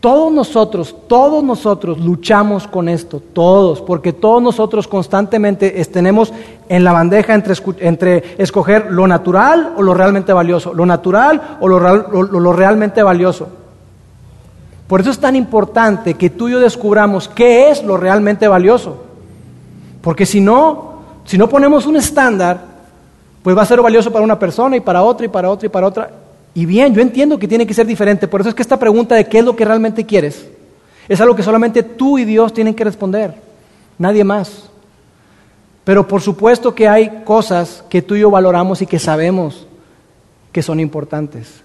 [0.00, 6.32] Todos nosotros, todos nosotros luchamos con esto, todos, porque todos nosotros constantemente tenemos
[6.68, 12.52] en la bandeja entre, escoger lo natural o lo realmente valioso, lo natural o lo,
[12.52, 13.48] realmente valioso.
[14.86, 19.07] Por eso es tan importante que tú y yo descubramos qué es lo realmente valioso.
[20.08, 22.64] Porque si no, si no ponemos un estándar,
[23.42, 25.68] pues va a ser valioso para una persona y para otra y para otra y
[25.68, 26.10] para otra.
[26.54, 29.14] Y bien, yo entiendo que tiene que ser diferente, por eso es que esta pregunta
[29.14, 30.48] de qué es lo que realmente quieres
[31.10, 33.34] es algo que solamente tú y Dios tienen que responder,
[33.98, 34.70] nadie más.
[35.84, 39.66] Pero por supuesto que hay cosas que tú y yo valoramos y que sabemos
[40.52, 41.62] que son importantes.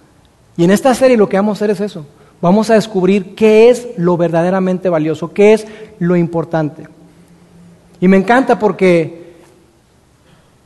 [0.58, 2.06] Y en esta serie lo que vamos a hacer es eso.
[2.42, 5.66] Vamos a descubrir qué es lo verdaderamente valioso, qué es
[5.98, 6.90] lo importante.
[8.04, 9.32] Y me encanta porque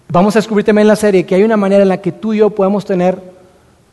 [0.10, 2.34] vamos a descubrir también en la serie que hay una manera en la que tú
[2.34, 3.22] y yo podemos tener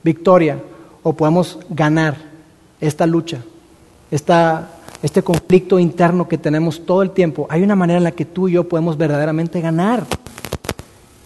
[0.03, 0.57] victoria
[1.03, 2.17] o podemos ganar
[2.81, 3.43] esta lucha,
[4.11, 7.47] este conflicto interno que tenemos todo el tiempo.
[7.51, 10.07] Hay una manera en la que tú y yo podemos verdaderamente ganar.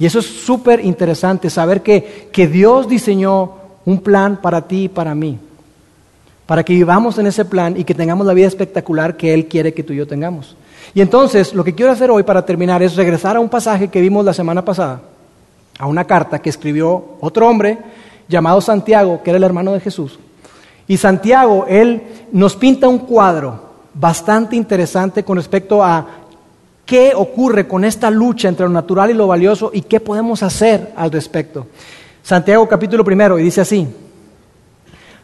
[0.00, 3.52] Y eso es súper interesante, saber que, que Dios diseñó
[3.84, 5.38] un plan para ti y para mí,
[6.46, 9.72] para que vivamos en ese plan y que tengamos la vida espectacular que Él quiere
[9.72, 10.56] que tú y yo tengamos.
[10.94, 14.00] Y entonces, lo que quiero hacer hoy para terminar es regresar a un pasaje que
[14.00, 15.00] vimos la semana pasada,
[15.78, 17.78] a una carta que escribió otro hombre
[18.28, 20.18] llamado Santiago, que era el hermano de Jesús.
[20.86, 26.06] Y Santiago, él nos pinta un cuadro bastante interesante con respecto a
[26.86, 30.92] qué ocurre con esta lucha entre lo natural y lo valioso y qué podemos hacer
[30.96, 31.66] al respecto.
[32.22, 33.86] Santiago capítulo primero y dice así,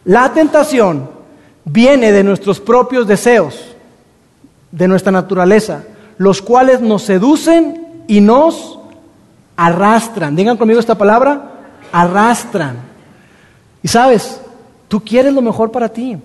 [0.05, 1.09] la tentación
[1.63, 3.74] viene de nuestros propios deseos,
[4.71, 5.83] de nuestra naturaleza,
[6.17, 8.79] los cuales nos seducen y nos
[9.55, 10.35] arrastran.
[10.35, 11.51] Digan conmigo esta palabra,
[11.91, 12.77] arrastran.
[13.81, 14.41] Y sabes,
[14.87, 16.17] tú quieres lo mejor para ti.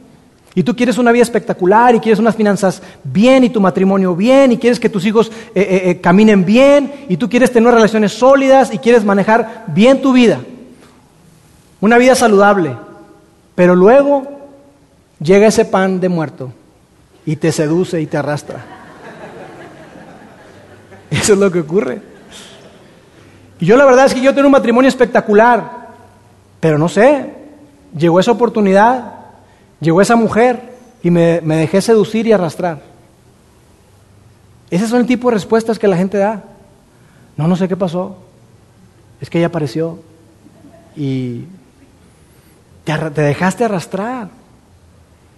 [0.55, 4.51] Y tú quieres una vida espectacular y quieres unas finanzas bien y tu matrimonio bien
[4.51, 8.13] y quieres que tus hijos eh, eh, eh, caminen bien y tú quieres tener relaciones
[8.13, 10.41] sólidas y quieres manejar bien tu vida.
[11.81, 12.77] Una vida saludable.
[13.55, 14.25] Pero luego
[15.21, 16.53] llega ese pan de muerto
[17.27, 18.65] y te seduce y te arrastra.
[21.11, 22.03] Eso es lo que ocurre.
[23.59, 25.89] Y yo la verdad es que yo tengo un matrimonio espectacular,
[26.61, 27.35] pero no sé,
[27.95, 29.21] llegó esa oportunidad
[29.81, 32.83] Llegó esa mujer y me, dejé seducir y arrastrar.
[34.71, 36.45] Ese son el tipo de respuestas que la gente da.
[37.37, 38.19] No, no sé qué pasó.
[39.21, 39.99] Es que ella apareció
[40.95, 41.45] y
[42.85, 44.29] te, dejaste arrastrar.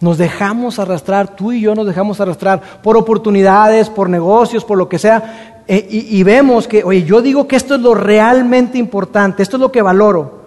[0.03, 4.89] Nos dejamos arrastrar, tú y yo nos dejamos arrastrar por oportunidades, por negocios, por lo
[4.89, 5.65] que sea.
[5.67, 9.57] E, y, y vemos que, oye, yo digo que esto es lo realmente importante, esto
[9.57, 10.43] es lo que valoro.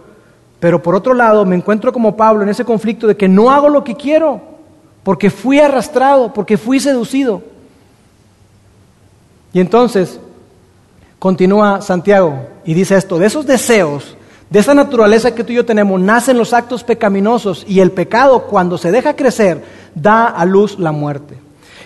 [0.60, 3.70] Pero por otro lado, me encuentro como Pablo en ese conflicto de que no hago
[3.70, 4.42] lo que quiero,
[5.04, 7.42] porque fui arrastrado, porque fui seducido.
[9.54, 10.20] Y entonces,
[11.18, 14.18] continúa Santiago y dice esto, de esos deseos,
[14.50, 18.44] de esa naturaleza que tú y yo tenemos, nacen los actos pecaminosos y el pecado
[18.44, 19.64] cuando se deja crecer
[19.96, 21.36] da a luz la muerte.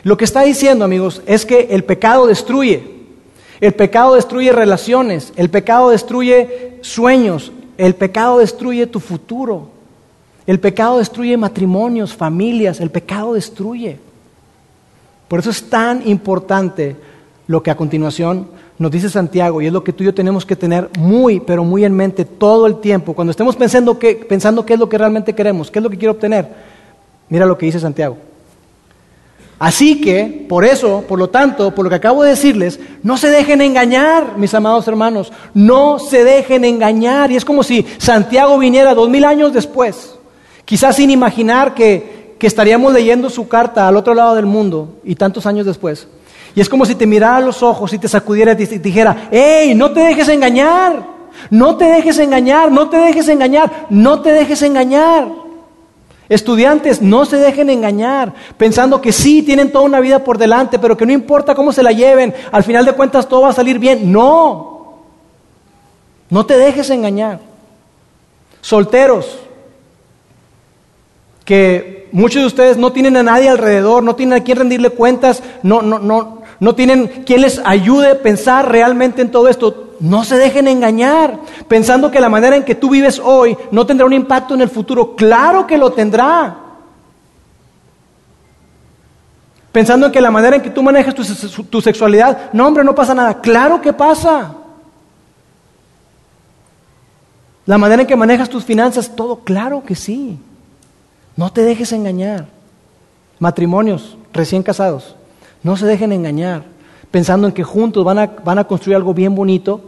[0.04, 3.00] Lo que está diciendo, amigos, es que el pecado destruye.
[3.62, 9.70] El pecado destruye relaciones, el pecado destruye sueños, el pecado destruye tu futuro.
[10.50, 12.80] El pecado destruye matrimonios, familias.
[12.80, 14.00] El pecado destruye.
[15.28, 16.96] Por eso es tan importante
[17.48, 18.48] lo que a continuación
[18.80, 21.66] nos dice Santiago y es lo que tú y yo tenemos que tener muy, pero
[21.66, 23.14] muy en mente todo el tiempo.
[23.14, 25.98] Cuando estemos pensando, que, pensando qué es lo que realmente queremos, qué es lo que
[25.98, 26.48] quiero obtener,
[27.28, 28.18] mira lo que dice Santiago.
[29.60, 33.30] Así que, por eso, por lo tanto, por lo que acabo de decirles, no se
[33.30, 37.30] dejen engañar, mis amados hermanos, no se dejen engañar.
[37.30, 40.16] Y es como si Santiago viniera dos mil años después,
[40.64, 45.16] quizás sin imaginar que, que estaríamos leyendo su carta al otro lado del mundo y
[45.16, 46.08] tantos años después.
[46.60, 49.74] Y es como si te mirara a los ojos y te sacudiera y dijera, ¡Ey,
[49.76, 51.02] no te dejes engañar!
[51.50, 55.30] No te dejes engañar, no te dejes engañar, no te dejes engañar.
[56.28, 60.98] Estudiantes, no se dejen engañar, pensando que sí, tienen toda una vida por delante, pero
[60.98, 63.80] que no importa cómo se la lleven, al final de cuentas todo va a salir
[63.80, 64.12] bien.
[64.12, 64.96] No,
[66.30, 67.40] no te dejes engañar.
[68.60, 69.40] Solteros,
[71.46, 75.44] que muchos de ustedes no tienen a nadie alrededor, no tienen a quien rendirle cuentas,
[75.64, 79.96] no, no, no, no tienen quien les ayude a pensar realmente en todo esto.
[80.00, 84.06] No se dejen engañar, pensando que la manera en que tú vives hoy no tendrá
[84.06, 85.16] un impacto en el futuro.
[85.16, 86.58] Claro que lo tendrá.
[89.72, 93.14] Pensando en que la manera en que tú manejas tu, sexualidad, no hombre, no pasa
[93.14, 93.40] nada.
[93.40, 94.56] Claro que pasa.
[97.66, 100.40] La manera en que manejas tus finanzas, todo, claro que sí.
[101.36, 102.48] No te dejes engañar.
[103.38, 105.16] Matrimonios recién casados,
[105.64, 106.64] no se dejen engañar
[107.12, 109.82] pensando en que juntos van a, van a construir algo bien bonito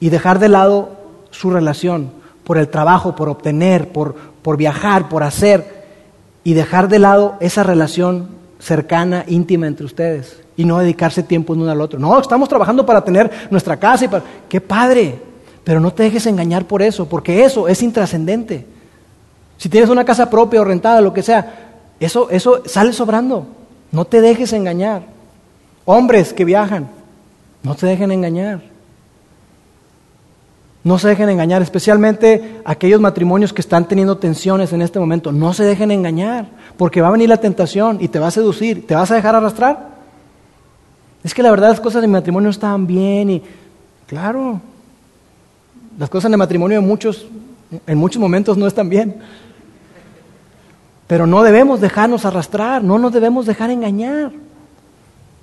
[0.00, 0.90] y dejar de lado
[1.30, 2.10] su relación
[2.44, 5.78] por el trabajo, por obtener, por, por viajar, por hacer,
[6.44, 11.70] y dejar de lado esa relación cercana, íntima entre ustedes, y no dedicarse tiempo uno
[11.70, 11.98] al otro.
[11.98, 14.24] No, estamos trabajando para tener nuestra casa y para...
[14.48, 15.20] ¡Qué padre!
[15.62, 18.66] Pero no te dejes engañar por eso, porque eso es intrascendente.
[19.58, 23.46] Si tienes una casa propia o rentada, lo que sea, eso, eso sale sobrando.
[23.90, 25.02] No te dejes engañar.
[25.84, 26.88] Hombres que viajan,
[27.62, 28.60] no se dejen engañar.
[30.84, 35.32] No se dejen engañar, especialmente aquellos matrimonios que están teniendo tensiones en este momento.
[35.32, 38.86] No se dejen engañar, porque va a venir la tentación y te va a seducir.
[38.86, 39.88] ¿Te vas a dejar arrastrar?
[41.24, 43.42] Es que la verdad las cosas de matrimonio estaban bien y,
[44.06, 44.60] claro,
[45.98, 47.26] las cosas de matrimonio en muchos,
[47.86, 49.16] en muchos momentos no están bien.
[51.08, 54.30] Pero no debemos dejarnos arrastrar, no nos debemos dejar engañar.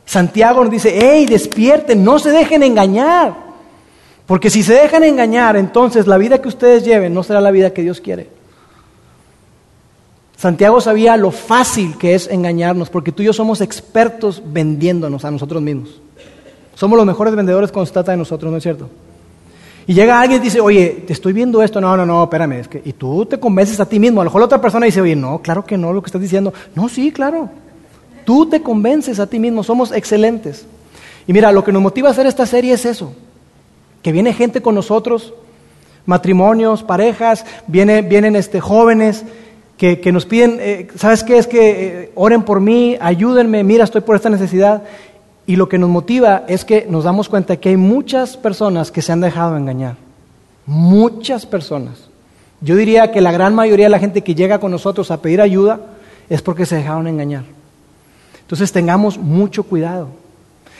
[0.06, 3.34] Santiago nos dice, hey, despierten, no se dejen engañar.
[4.28, 7.74] Porque si se dejan engañar, entonces la vida que ustedes lleven no será la vida
[7.74, 8.30] que Dios quiere.
[10.38, 15.32] Santiago sabía lo fácil que es engañarnos, porque tú y yo somos expertos vendiéndonos a
[15.32, 16.00] nosotros mismos.
[16.76, 18.90] Somos los mejores vendedores trata de nosotros, ¿no es cierto?
[19.88, 22.68] Y llega alguien y dice, oye, te estoy viendo esto, no, no, no, espérame, es
[22.68, 24.22] que, y tú te convences a ti mismo.
[24.22, 26.22] A lo mejor la otra persona dice, oye, no, claro que no, lo que estás
[26.22, 26.54] diciendo.
[26.74, 27.50] No, sí, claro.
[28.26, 30.66] Tú te convences a ti mismo, somos excelentes.
[31.28, 33.14] Y mira, lo que nos motiva a hacer esta serie es eso,
[34.02, 35.34] que viene gente con nosotros,
[36.06, 39.24] matrimonios, parejas, vienen este, jóvenes
[39.78, 41.38] que, nos piden, eh, ¿sabes qué?
[41.38, 44.84] Es que eh, oren por mí, ayúdenme, mira, estoy por esta necesidad.
[45.48, 49.02] Y lo que nos motiva es que nos damos cuenta que hay muchas personas que
[49.02, 49.96] se han dejado engañar.
[50.66, 52.10] Muchas personas.
[52.62, 55.42] Yo diría que la gran mayoría de la gente que llega con nosotros a pedir
[55.42, 55.80] ayuda
[56.30, 57.44] es porque se dejaron engañar.
[58.42, 60.08] Entonces tengamos mucho cuidado.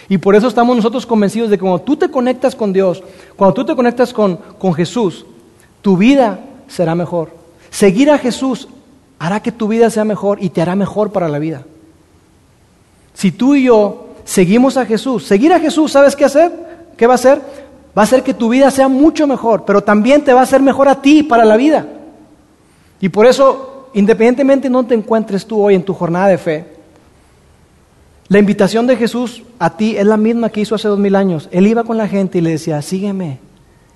[0.10, 3.04] Y por eso estamos nosotros convencidos de que cuando tú te conectas con Dios,
[3.36, 5.26] cuando tú te conectas con, con Jesús,
[5.82, 7.30] tu vida será mejor.
[7.70, 8.68] Seguir a Jesús
[9.20, 11.64] hará que tu vida sea mejor y te hará mejor para la vida.
[13.14, 16.52] Si tú y yo seguimos a Jesús, seguir a Jesús, ¿sabes qué hacer?
[16.98, 17.40] ¿Qué va a hacer?
[17.98, 20.62] Va a hacer que tu vida sea mucho mejor, pero también te va a hacer
[20.62, 21.86] mejor a ti para la vida.
[23.00, 26.66] Y por eso, independientemente no te encuentres tú hoy en tu jornada de fe,
[28.28, 31.48] la invitación de Jesús a ti es la misma que hizo hace dos mil años.
[31.52, 33.38] Él iba con la gente y le decía, sígueme,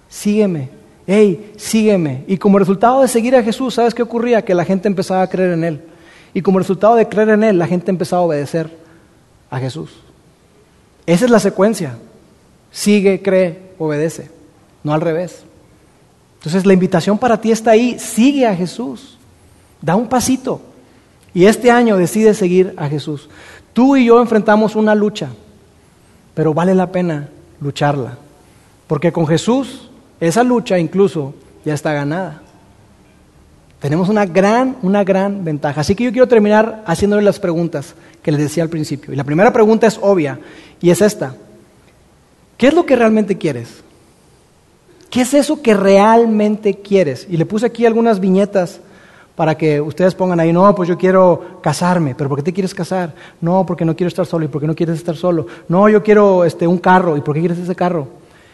[0.08, 0.70] sígueme,
[1.08, 2.24] hey, sígueme.
[2.28, 4.46] Y como resultado de seguir a Jesús, ¿sabes qué ocurría?
[4.46, 5.82] Que la gente empezaba a creer en Él.
[6.34, 8.70] Y como resultado de creer en Él, la gente empezaba a obedecer
[9.50, 9.90] a Jesús.
[11.10, 11.97] Esa es la secuencia.
[12.72, 14.30] Sigue, cree, obedece.
[14.84, 15.41] No al revés.
[16.36, 17.97] Entonces la invitación para ti está ahí.
[17.97, 19.18] Sigue a Jesús.
[19.82, 20.62] Da un pasito.
[21.34, 23.28] Y este año decide seguir a Jesús.
[23.74, 25.30] Tú y yo enfrentamos una lucha,
[26.36, 27.30] pero vale la pena
[27.60, 28.20] lucharla.
[28.86, 29.89] Porque con Jesús
[30.20, 31.34] esa lucha incluso
[31.66, 32.43] ya está ganada.
[33.80, 35.82] Tenemos una gran, una gran ventaja.
[35.82, 39.14] Así que yo quiero terminar haciéndole las preguntas que les decía al principio.
[39.14, 40.40] Y la primera pregunta es obvia
[40.82, 41.36] y es esta.
[42.58, 43.84] ¿Qué es lo que realmente quieres?
[45.10, 47.26] ¿Qué es eso que realmente quieres?
[47.30, 48.82] Y le puse aquí algunas viñetas
[49.36, 52.76] para que ustedes pongan ahí, no, pues yo quiero casarme, pero ¿por qué te quieres
[52.76, 53.16] casar?
[53.40, 55.48] No, porque no quiero estar solo, ¿y por qué no quieres estar solo?
[55.70, 58.10] No, yo quiero este, un carro, ¿y por qué quieres ese carro?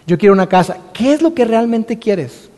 [0.05, 0.77] Yo quiero una casa.
[0.93, 2.51] ¿Qué es lo que realmente quieres?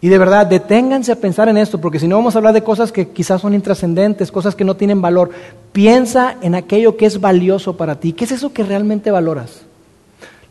[0.00, 2.62] Y de verdad, deténganse a pensar en esto, porque si no vamos a hablar de
[2.62, 5.30] cosas que quizás son intrascendentes, cosas que no tienen valor.
[5.72, 8.12] Piensa en aquello que es valioso para ti.
[8.12, 9.62] ¿Qué es eso que realmente valoras?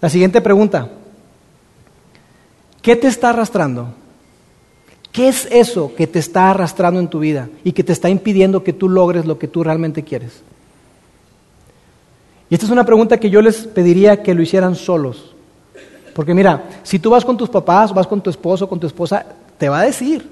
[0.01, 0.89] La siguiente pregunta.
[2.81, 3.93] ¿Qué te está arrastrando?
[5.11, 8.63] ¿Qué es eso que te está arrastrando en tu vida y que te está impidiendo
[8.63, 10.41] que tú logres lo que tú realmente quieres?
[12.49, 15.34] Y esta es una pregunta que yo les pediría que lo hicieran solos.
[16.15, 19.25] Porque mira, si tú vas con tus papás, vas con tu esposo, con tu esposa,
[19.57, 20.31] te va a decir,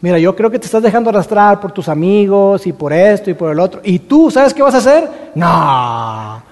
[0.00, 3.34] mira, yo creo que te estás dejando arrastrar por tus amigos y por esto y
[3.34, 3.80] por el otro.
[3.84, 5.30] ¿Y tú sabes qué vas a hacer?
[5.36, 6.42] No,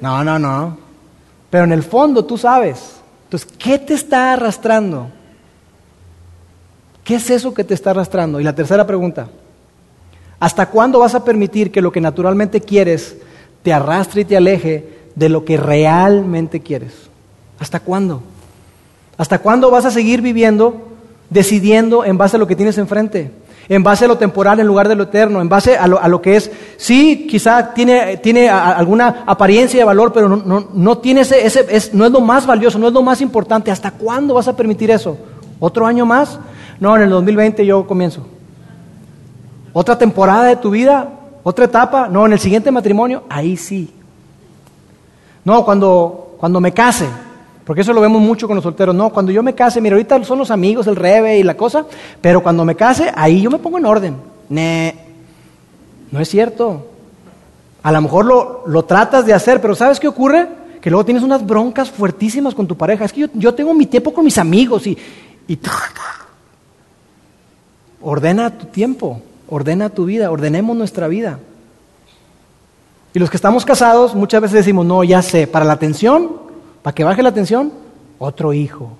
[0.00, 0.78] no, no, no.
[1.50, 2.96] Pero en el fondo tú sabes.
[3.24, 5.08] Entonces, ¿qué te está arrastrando?
[7.04, 8.40] ¿Qué es eso que te está arrastrando?
[8.40, 9.28] Y la tercera pregunta,
[10.40, 13.18] ¿hasta cuándo vas a permitir que lo que naturalmente quieres
[13.62, 17.10] te arrastre y te aleje de lo que realmente quieres?
[17.58, 18.22] ¿Hasta cuándo?
[19.18, 20.88] ¿Hasta cuándo vas a seguir viviendo
[21.30, 23.32] decidiendo en base a lo que tienes enfrente?
[23.68, 26.36] En base a lo temporal en lugar de lo eterno, en base a lo, que
[26.36, 31.92] es, sí, quizá tiene, tiene alguna apariencia de valor, pero no, no, tiene ese, es,
[31.92, 33.72] no es lo más valioso, no es lo más importante.
[33.72, 35.18] ¿Hasta cuándo vas a permitir eso?
[35.58, 36.38] ¿Otro año más?
[36.78, 38.24] No, en el 2020 yo comienzo.
[39.72, 41.10] ¿Otra temporada de tu vida?
[41.42, 42.08] ¿Otra etapa?
[42.08, 43.92] No, en el siguiente matrimonio, ahí sí.
[45.44, 47.08] No, cuando, cuando me case,
[47.66, 48.94] porque eso lo vemos mucho con los solteros.
[48.94, 51.84] No, cuando yo me case, mira, ahorita son los amigos, el rebe y la cosa,
[52.20, 54.16] pero cuando me case, ahí yo me pongo en orden.
[54.48, 56.86] no es cierto.
[57.82, 60.46] A lo mejor lo, lo, tratas de hacer, pero ¿sabes qué ocurre?
[60.80, 63.04] Que luego tienes unas broncas fuertísimas con tu pareja.
[63.04, 64.96] Es que yo, yo tengo mi tiempo con mis amigos y,
[65.48, 65.58] y
[68.00, 71.40] Ordena tu tiempo, ordena tu vida, ordenemos nuestra vida.
[73.12, 76.45] Y los que estamos casados muchas veces decimos, no, ya sé, para la atención,
[76.86, 77.72] para que baje la atención,
[78.16, 78.96] otro hijo.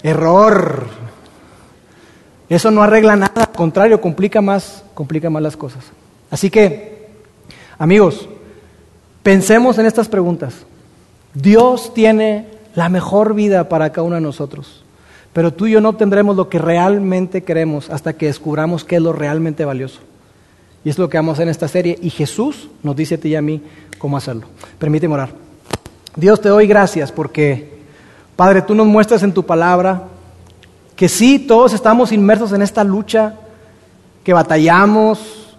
[0.00, 0.86] Error.
[2.48, 5.86] Eso no arregla nada, al contrario, complica más, complica más las cosas.
[6.30, 7.08] Así que,
[7.80, 8.28] amigos,
[9.24, 10.54] pensemos en estas preguntas.
[11.34, 14.84] Dios tiene la mejor vida para cada uno de nosotros.
[15.32, 19.02] Pero tú y yo no tendremos lo que realmente queremos hasta que descubramos qué es
[19.02, 19.98] lo realmente valioso.
[20.84, 21.98] Y es lo que vamos a hacer en esta serie.
[22.00, 23.62] Y Jesús nos dice a ti y a mí
[23.98, 24.46] cómo hacerlo.
[24.78, 25.30] Permíteme orar.
[26.16, 27.78] Dios, te doy gracias porque,
[28.36, 30.04] Padre, tú nos muestras en tu palabra
[30.96, 33.34] que sí, todos estamos inmersos en esta lucha,
[34.24, 35.56] que batallamos,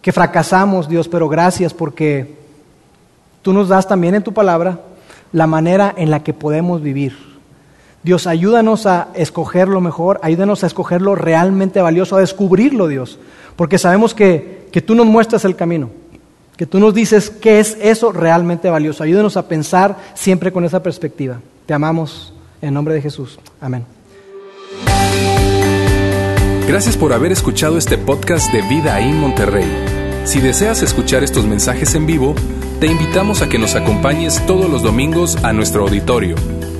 [0.00, 2.36] que fracasamos, Dios, pero gracias porque
[3.42, 4.80] tú nos das también en tu palabra
[5.32, 7.29] la manera en la que podemos vivir
[8.02, 13.18] Dios, ayúdanos a escoger lo mejor, ayúdanos a escoger lo realmente valioso, a descubrirlo, Dios,
[13.56, 15.90] porque sabemos que, que tú nos muestras el camino,
[16.56, 19.02] que tú nos dices qué es eso realmente valioso.
[19.02, 21.40] Ayúdenos a pensar siempre con esa perspectiva.
[21.66, 22.32] Te amamos
[22.62, 23.38] en nombre de Jesús.
[23.60, 23.84] Amén.
[26.66, 29.68] Gracias por haber escuchado este podcast de Vida en Monterrey.
[30.24, 32.34] Si deseas escuchar estos mensajes en vivo,
[32.78, 36.36] te invitamos a que nos acompañes todos los domingos a nuestro auditorio.